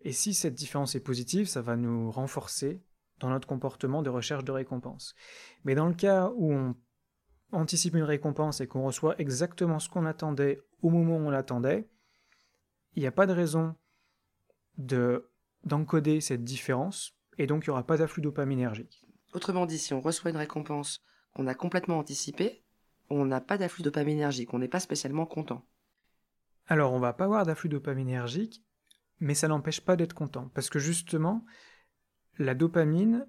Et 0.01 0.13
si 0.13 0.35
cette 0.35 0.55
différence 0.55 0.97
est 0.97 1.01
positive, 1.01 1.47
ça 1.47 1.63
va 1.63 1.77
nous 1.77 2.11
renforcer 2.11 2.83
dans 3.21 3.31
notre 3.31 3.47
comportement 3.47 4.03
de 4.03 4.11
recherche 4.11 4.45
de 4.45 4.53
récompense. 4.53 5.15
Mais 5.65 5.75
dans 5.75 5.87
le 5.87 5.95
cas 5.95 6.33
où 6.37 6.53
on 6.53 6.75
anticipe 7.53 7.95
une 7.95 8.03
récompense 8.03 8.61
et 8.61 8.67
qu'on 8.67 8.85
reçoit 8.85 9.21
exactement 9.21 9.79
ce 9.79 9.89
qu'on 9.89 10.07
attendait 10.07 10.61
au 10.83 10.91
moment 10.91 11.17
où 11.17 11.27
on 11.27 11.31
l'attendait, 11.31 11.89
il 12.95 13.01
n'y 13.01 13.07
a 13.09 13.13
pas 13.13 13.27
de 13.27 13.33
raison 13.33 13.75
de 14.77 15.31
d'encoder 15.65 16.21
cette 16.21 16.45
différence, 16.45 17.18
et 17.39 17.47
donc 17.47 17.65
il 17.65 17.71
n'y 17.71 17.73
aura 17.73 17.87
pas 17.87 17.97
d'afflux 17.97 18.23
dopaminergique. 18.23 19.05
Autrement 19.33 19.67
dit, 19.67 19.79
si 19.79 19.95
on 19.95 20.01
reçoit 20.01 20.31
une 20.31 20.37
récompense 20.37 21.03
qu'on 21.35 21.47
a 21.47 21.55
complètement 21.55 21.99
anticipée, 21.99 22.65
on 23.11 23.25
n'a 23.25 23.41
pas 23.41 23.57
d'afflux 23.57 23.83
dopaminergique, 23.83 24.53
on 24.53 24.59
n'est 24.59 24.69
pas 24.69 24.81
spécialement 24.81 25.27
content. 25.27 25.65
Alors 26.67 26.93
on 26.93 26.99
va 26.99 27.13
pas 27.13 27.25
avoir 27.25 27.47
d'afflux 27.47 27.69
dopaminergique, 27.69 28.63
mais 29.21 29.35
ça 29.35 29.49
n'empêche 29.49 29.81
pas 29.81 29.97
d'être 29.97 30.13
content, 30.13 30.51
parce 30.55 30.69
que 30.69 30.79
justement, 30.79 31.45
la 32.39 32.55
dopamine 32.55 33.27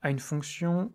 a 0.00 0.10
une 0.10 0.18
fonction 0.18 0.92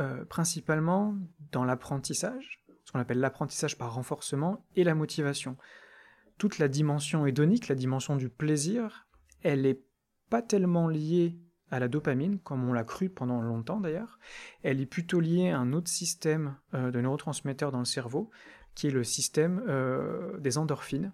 euh, 0.00 0.24
principalement 0.24 1.16
dans 1.52 1.64
l'apprentissage, 1.64 2.64
ce 2.84 2.92
qu'on 2.92 2.98
appelle 2.98 3.20
l'apprentissage 3.20 3.78
par 3.78 3.94
renforcement, 3.94 4.64
et 4.74 4.84
la 4.84 4.94
motivation. 4.94 5.56
Toute 6.38 6.58
la 6.58 6.68
dimension 6.68 7.26
hédonique, 7.26 7.68
la 7.68 7.74
dimension 7.74 8.16
du 8.16 8.28
plaisir, 8.28 9.08
elle 9.42 9.62
n'est 9.62 9.80
pas 10.28 10.42
tellement 10.42 10.88
liée 10.88 11.38
à 11.70 11.80
la 11.80 11.88
dopamine, 11.88 12.38
comme 12.38 12.68
on 12.68 12.72
l'a 12.72 12.84
cru 12.84 13.08
pendant 13.08 13.40
longtemps 13.40 13.80
d'ailleurs. 13.80 14.18
Elle 14.62 14.80
est 14.80 14.86
plutôt 14.86 15.20
liée 15.20 15.50
à 15.50 15.58
un 15.58 15.72
autre 15.72 15.88
système 15.88 16.56
euh, 16.74 16.90
de 16.90 17.00
neurotransmetteurs 17.00 17.72
dans 17.72 17.80
le 17.80 17.84
cerveau, 17.84 18.30
qui 18.74 18.88
est 18.88 18.90
le 18.90 19.04
système 19.04 19.64
euh, 19.68 20.38
des 20.38 20.58
endorphines. 20.58 21.12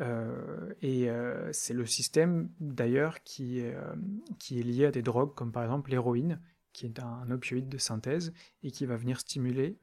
Euh, 0.00 0.72
et 0.80 1.08
c'est 1.50 1.74
le 1.74 1.84
système 1.84 2.50
d'ailleurs 2.60 3.22
qui, 3.24 3.64
qui 4.38 4.60
est 4.60 4.62
lié 4.62 4.86
à 4.86 4.90
des 4.92 5.02
drogues 5.02 5.34
comme 5.34 5.50
par 5.50 5.64
exemple 5.64 5.90
l'héroïne, 5.90 6.40
qui 6.72 6.86
est 6.86 7.00
un 7.00 7.28
opioïde 7.32 7.68
de 7.68 7.78
synthèse 7.78 8.32
et 8.62 8.70
qui 8.70 8.86
va 8.86 8.96
venir 8.96 9.18
stimuler 9.18 9.80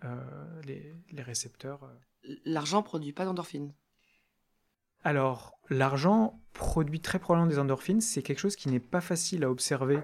les, 0.64 0.96
les, 1.12 1.22
récepteurs. 1.22 1.92
L'argent 2.46 2.82
produit 2.82 3.12
pas 3.12 3.26
d'endorphines 3.26 3.74
alors, 5.06 5.60
l'argent 5.70 6.42
produit 6.54 7.00
très 7.00 7.20
probablement 7.20 7.48
des 7.48 7.60
endorphines. 7.60 8.02
C'est 8.02 8.24
quelque 8.24 8.40
chose 8.40 8.56
qui 8.56 8.70
n'est 8.70 8.80
pas 8.80 9.02
facile 9.02 9.44
à 9.44 9.52
observer 9.52 10.00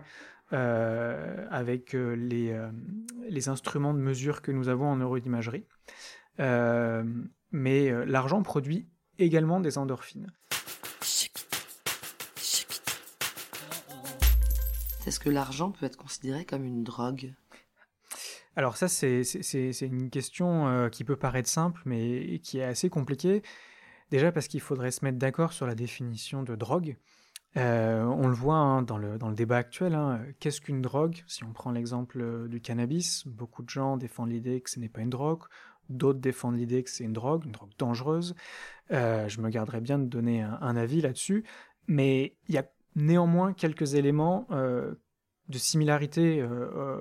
euh, 0.53 1.47
avec 1.49 1.95
euh, 1.95 2.15
euh, 2.31 2.71
les, 3.27 3.49
instruments 3.49 3.95
de 3.95 3.99
mesure 3.99 4.43
que 4.43 4.51
nous 4.51 4.69
avons 4.69 4.85
en 4.85 4.97
neuroimagerie. 4.97 5.65
mais 6.37 8.05
l'argent 8.05 8.43
produit 8.43 8.87
également 9.17 9.59
des 9.59 9.79
endorphines. 9.79 10.31
Est-ce 15.07 15.19
que 15.19 15.31
l'argent 15.31 15.71
peut 15.71 15.87
être 15.87 15.97
considéré 15.97 16.45
comme 16.45 16.63
une 16.63 16.83
drogue? 16.83 17.33
Alors 18.55 18.77
ça, 18.77 18.87
c'est 18.87 19.23
une 19.81 20.11
question 20.11 20.89
qui 20.91 21.03
peut 21.03 21.15
paraître 21.15 21.49
simple, 21.49 21.81
mais 21.85 22.39
qui 22.43 22.59
est 22.59 22.65
assez 22.65 22.91
compliquée. 22.91 23.41
Déjà 24.11 24.33
parce 24.33 24.49
qu'il 24.49 24.59
faudrait 24.59 24.91
se 24.91 25.05
mettre 25.05 25.17
d'accord 25.17 25.53
sur 25.53 25.65
la 25.65 25.73
définition 25.73 26.43
de 26.43 26.55
drogue. 26.55 26.97
Euh, 27.57 28.03
on 28.03 28.27
le 28.27 28.33
voit 28.33 28.55
hein, 28.55 28.81
dans, 28.81 28.97
le, 28.97 29.17
débat 29.33 29.57
actuel. 29.57 29.95
Hein. 29.95 30.21
Qu'est-ce 30.39 30.59
qu'une 30.61 30.81
drogue? 30.81 31.23
Si 31.27 31.43
on 31.43 31.53
prend 31.53 31.71
l'exemple 31.71 32.19
euh, 32.21 32.47
du 32.47 32.61
cannabis, 32.61 33.25
beaucoup 33.25 33.63
de 33.63 33.69
gens 33.69 33.97
défendent 33.97 34.31
l'idée 34.31 34.61
que 34.61 34.69
ce 34.69 34.79
n'est 34.79 34.89
pas 34.89 35.01
une 35.01 35.09
drogue. 35.09 35.43
D'autres 35.89 36.19
défendent 36.19 36.57
l'idée 36.57 36.83
que 36.83 36.89
c'est 36.89 37.05
une 37.05 37.13
drogue, 37.13 37.45
une 37.45 37.51
drogue 37.51 37.71
dangereuse. 37.77 38.35
Euh, 38.91 39.27
je 39.29 39.41
me 39.41 39.49
garderais 39.49 39.81
bien 39.81 39.97
de 39.97 40.05
donner 40.05 40.41
un, 40.41 40.75
avis 40.75 41.01
là-dessus. 41.01 41.45
Mais 41.87 42.35
il 42.47 42.55
y 42.55 42.57
a 42.57 42.65
néanmoins 42.95 43.53
quelques 43.53 43.95
éléments 43.95 44.47
de 44.49 45.57
similarité 45.57 46.45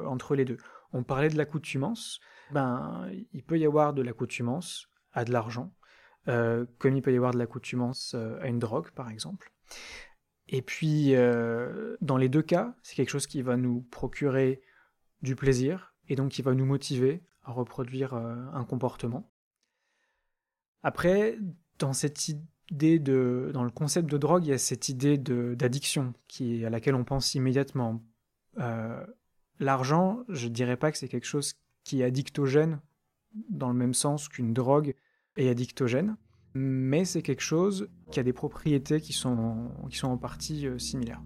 entre 0.07 0.35
les 0.35 0.45
deux. 0.45 0.57
On 0.93 1.05
parlait 1.05 1.29
de 1.29 1.37
l'accoutumance. 1.37 2.21
Ben, 2.51 3.09
il 3.33 3.45
peut 3.45 3.59
y 3.59 3.67
avoir 3.67 3.93
de 3.93 4.03
l'accoutumance 4.03 4.89
à 5.13 5.25
de 5.25 5.33
l'argent. 5.33 5.73
Euh, 6.29 6.67
comme 6.79 6.97
il 6.97 7.03
peut 7.03 7.13
y 7.13 7.17
avoir 7.17 7.33
de 7.33 7.39
l'accoutumance 7.39 8.13
euh, 8.15 8.39
à 8.43 8.49
une 8.49 8.59
drogue, 8.59 8.91
par 8.91 9.09
exemple. 9.09 9.53
Et 10.49 10.61
puis, 10.61 11.15
euh, 11.15 11.97
dans 12.03 12.19
les 12.19 12.29
deux 12.29 12.43
cas, 12.43 12.75
c'est 12.83 12.95
quelque 12.95 13.11
chose 13.11 13.27
qui 13.27 13.41
va 13.41 13.57
nous 13.57 13.83
procurer 13.91 14.61
du 15.23 15.35
plaisir 15.35 15.95
et 16.09 16.17
donc 16.17 16.33
qui 16.33 16.43
va 16.43 16.55
nous 16.55 16.67
motiver 16.67 17.23
à 17.45 17.53
reproduire 17.53 18.15
un 18.15 18.65
comportement. 18.65 19.31
Après, 20.83 21.39
dans 21.79 21.93
cette 21.93 22.29
idée 22.29 22.99
de, 22.99 23.51
dans 23.55 23.65
le 23.65 23.71
concept 23.71 24.11
de 24.11 24.19
drogue, 24.19 24.45
il 24.45 24.51
y 24.51 24.53
a 24.53 24.59
cette 24.59 24.89
idée 24.89 25.19
d'addiction 25.19 26.15
qui 26.27 26.65
à 26.65 26.71
laquelle 26.71 26.95
on 26.95 27.05
pense 27.05 27.35
immédiatement. 27.35 28.03
L'argent, 29.61 30.25
je 30.29 30.49
dirais 30.49 30.77
pas 30.77 30.91
que 30.91 30.99
c'est 30.99 31.09
quelque 31.09 31.27
chose 31.27 31.55
qui 31.85 32.01
est 32.01 32.05
addictogène 32.05 32.81
dans 33.49 33.69
le 33.69 33.75
même 33.75 33.95
sens 33.95 34.29
qu'une 34.29 34.53
drogue 34.53 34.95
et 35.37 35.49
addictogène, 35.49 36.17
mais 36.55 37.05
c'est 37.05 37.23
quelque 37.23 37.43
chose 37.43 37.89
qui 38.11 38.21
a 38.21 38.23
des 38.23 38.33
propriétés 38.33 39.01
qui 39.01 39.13
sont, 39.13 39.71
qui 39.89 39.97
sont 39.97 40.09
en 40.09 40.19
partie 40.19 40.67
euh, 40.67 40.79
similaires. 40.79 41.23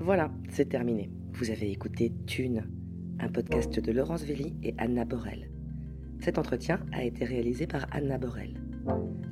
Voilà, 0.00 0.30
c'est 0.50 0.68
terminé. 0.68 1.10
Vous 1.32 1.50
avez 1.50 1.70
écouté 1.70 2.12
Thune, 2.26 2.68
un 3.20 3.28
podcast 3.28 3.78
de 3.78 3.92
Laurence 3.92 4.24
Velli 4.24 4.54
et 4.62 4.74
Anna 4.76 5.04
Borel. 5.04 5.50
Cet 6.20 6.38
entretien 6.38 6.80
a 6.92 7.04
été 7.04 7.24
réalisé 7.24 7.66
par 7.66 7.86
Anna 7.90 8.18
Borel. 8.18 8.60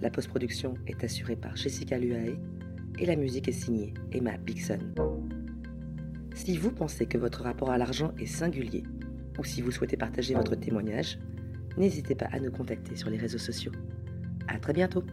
La 0.00 0.10
post-production 0.10 0.74
est 0.86 1.04
assurée 1.04 1.36
par 1.36 1.56
Jessica 1.56 1.98
Luae 1.98 2.38
et 2.98 3.06
la 3.06 3.16
musique 3.16 3.48
est 3.48 3.52
signée 3.52 3.92
Emma 4.12 4.36
Bixon. 4.38 4.78
Si 6.34 6.56
vous 6.56 6.70
pensez 6.70 7.06
que 7.06 7.18
votre 7.18 7.42
rapport 7.42 7.70
à 7.70 7.78
l'argent 7.78 8.12
est 8.18 8.26
singulier, 8.26 8.84
ou 9.38 9.44
si 9.44 9.62
vous 9.62 9.70
souhaitez 9.70 9.96
partager 9.96 10.34
votre 10.34 10.54
témoignage, 10.54 11.18
n'hésitez 11.76 12.14
pas 12.14 12.28
à 12.32 12.40
nous 12.40 12.50
contacter 12.50 12.96
sur 12.96 13.10
les 13.10 13.18
réseaux 13.18 13.38
sociaux. 13.38 13.72
À 14.48 14.58
très 14.58 14.72
bientôt. 14.72 15.04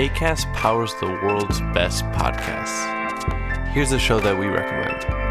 ACAST 0.00 0.50
powers 0.54 0.94
the 1.00 1.06
world's 1.22 1.60
best 1.74 2.04
podcasts. 2.06 2.86
Here's 3.74 3.92
a 3.92 3.98
show 3.98 4.18
that 4.18 4.38
we 4.38 4.46
recommend. 4.46 5.29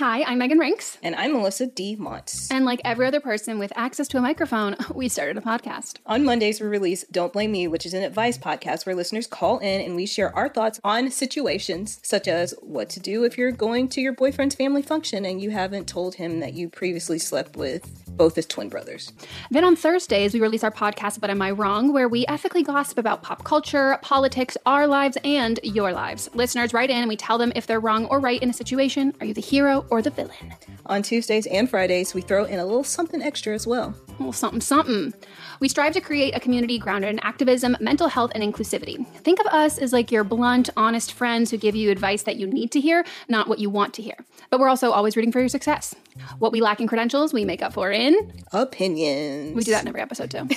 Hi, 0.00 0.22
I'm 0.22 0.38
Megan 0.38 0.56
Rinks. 0.56 0.96
And 1.02 1.14
I'm 1.14 1.34
Melissa 1.34 1.66
D. 1.66 1.94
Montz. 1.94 2.50
And 2.50 2.64
like 2.64 2.80
every 2.86 3.06
other 3.06 3.20
person 3.20 3.58
with 3.58 3.70
access 3.76 4.08
to 4.08 4.16
a 4.16 4.22
microphone, 4.22 4.74
we 4.94 5.10
started 5.10 5.36
a 5.36 5.42
podcast. 5.42 5.98
On 6.06 6.24
Mondays, 6.24 6.58
we 6.58 6.68
release 6.68 7.04
Don't 7.12 7.34
Blame 7.34 7.52
Me, 7.52 7.68
which 7.68 7.84
is 7.84 7.92
an 7.92 8.02
advice 8.02 8.38
podcast 8.38 8.86
where 8.86 8.94
listeners 8.94 9.26
call 9.26 9.58
in 9.58 9.82
and 9.82 9.94
we 9.94 10.06
share 10.06 10.34
our 10.34 10.48
thoughts 10.48 10.80
on 10.84 11.10
situations 11.10 12.00
such 12.02 12.28
as 12.28 12.54
what 12.62 12.88
to 12.88 12.98
do 12.98 13.24
if 13.24 13.36
you're 13.36 13.52
going 13.52 13.90
to 13.90 14.00
your 14.00 14.14
boyfriend's 14.14 14.54
family 14.54 14.80
function 14.80 15.26
and 15.26 15.42
you 15.42 15.50
haven't 15.50 15.86
told 15.86 16.14
him 16.14 16.40
that 16.40 16.54
you 16.54 16.70
previously 16.70 17.18
slept 17.18 17.54
with 17.54 18.09
both 18.16 18.36
as 18.38 18.46
twin 18.46 18.68
brothers. 18.68 19.12
Then 19.50 19.64
on 19.64 19.76
Thursdays, 19.76 20.34
we 20.34 20.40
release 20.40 20.64
our 20.64 20.70
podcast, 20.70 21.20
But 21.20 21.30
Am 21.30 21.40
I 21.42 21.50
Wrong? 21.50 21.92
where 21.92 22.08
we 22.08 22.26
ethically 22.26 22.62
gossip 22.62 22.98
about 22.98 23.22
pop 23.22 23.44
culture, 23.44 23.98
politics, 24.02 24.56
our 24.66 24.86
lives, 24.86 25.16
and 25.24 25.58
your 25.62 25.92
lives. 25.92 26.28
Listeners 26.34 26.74
write 26.74 26.90
in 26.90 26.98
and 26.98 27.08
we 27.08 27.16
tell 27.16 27.38
them 27.38 27.52
if 27.56 27.66
they're 27.66 27.80
wrong 27.80 28.06
or 28.06 28.20
right 28.20 28.42
in 28.42 28.50
a 28.50 28.52
situation. 28.52 29.14
Are 29.20 29.26
you 29.26 29.34
the 29.34 29.40
hero 29.40 29.86
or 29.90 30.02
the 30.02 30.10
villain? 30.10 30.54
On 30.86 31.02
Tuesdays 31.02 31.46
and 31.46 31.68
Fridays, 31.68 32.14
we 32.14 32.20
throw 32.20 32.44
in 32.44 32.58
a 32.58 32.64
little 32.64 32.84
something 32.84 33.22
extra 33.22 33.54
as 33.54 33.66
well. 33.66 33.94
Well, 34.18 34.32
something, 34.32 34.60
something. 34.60 35.14
We 35.60 35.68
strive 35.68 35.92
to 35.94 36.00
create 36.00 36.34
a 36.34 36.40
community 36.40 36.78
grounded 36.78 37.10
in 37.10 37.18
activism, 37.20 37.76
mental 37.80 38.08
health, 38.08 38.32
and 38.34 38.42
inclusivity. 38.42 39.06
Think 39.18 39.40
of 39.40 39.46
us 39.46 39.78
as 39.78 39.92
like 39.92 40.10
your 40.10 40.24
blunt, 40.24 40.68
honest 40.76 41.12
friends 41.12 41.50
who 41.50 41.56
give 41.56 41.74
you 41.74 41.90
advice 41.90 42.22
that 42.24 42.36
you 42.36 42.46
need 42.46 42.70
to 42.72 42.80
hear, 42.80 43.04
not 43.28 43.48
what 43.48 43.58
you 43.58 43.70
want 43.70 43.94
to 43.94 44.02
hear. 44.02 44.16
But 44.50 44.58
we're 44.58 44.68
also 44.68 44.90
always 44.90 45.16
rooting 45.16 45.30
for 45.30 45.38
your 45.38 45.48
success. 45.48 45.94
What 46.38 46.52
we 46.52 46.60
lack 46.60 46.80
in 46.80 46.88
credentials, 46.88 47.32
we 47.32 47.44
make 47.44 47.62
up 47.62 47.72
for 47.72 47.90
in 47.90 48.32
opinions. 48.52 49.54
We 49.54 49.62
do 49.62 49.70
that 49.70 49.82
in 49.82 49.88
every 49.88 50.00
episode 50.00 50.30
too. 50.30 50.48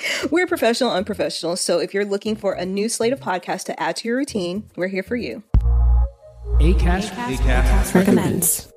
we're 0.30 0.46
professional, 0.48 0.90
unprofessional. 0.90 1.56
So 1.56 1.78
if 1.78 1.94
you're 1.94 2.04
looking 2.04 2.34
for 2.34 2.52
a 2.54 2.66
new 2.66 2.88
slate 2.88 3.12
of 3.12 3.20
podcasts 3.20 3.64
to 3.66 3.80
add 3.80 3.96
to 3.96 4.08
your 4.08 4.16
routine, 4.16 4.68
we're 4.76 4.88
here 4.88 5.04
for 5.04 5.16
you. 5.16 5.44
ACAST, 6.58 7.10
ACAST, 7.10 7.36
ACAST 7.36 7.94
recommends. 7.94 8.72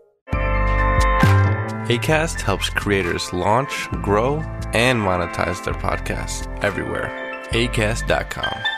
ACAST 1.87 2.41
helps 2.41 2.69
creators 2.69 3.31
launch, 3.33 3.87
grow, 4.01 4.37
and 4.73 4.99
monetize 4.99 5.63
their 5.63 5.75
podcasts 5.75 6.47
everywhere. 6.63 7.09
ACAST.com. 7.51 8.74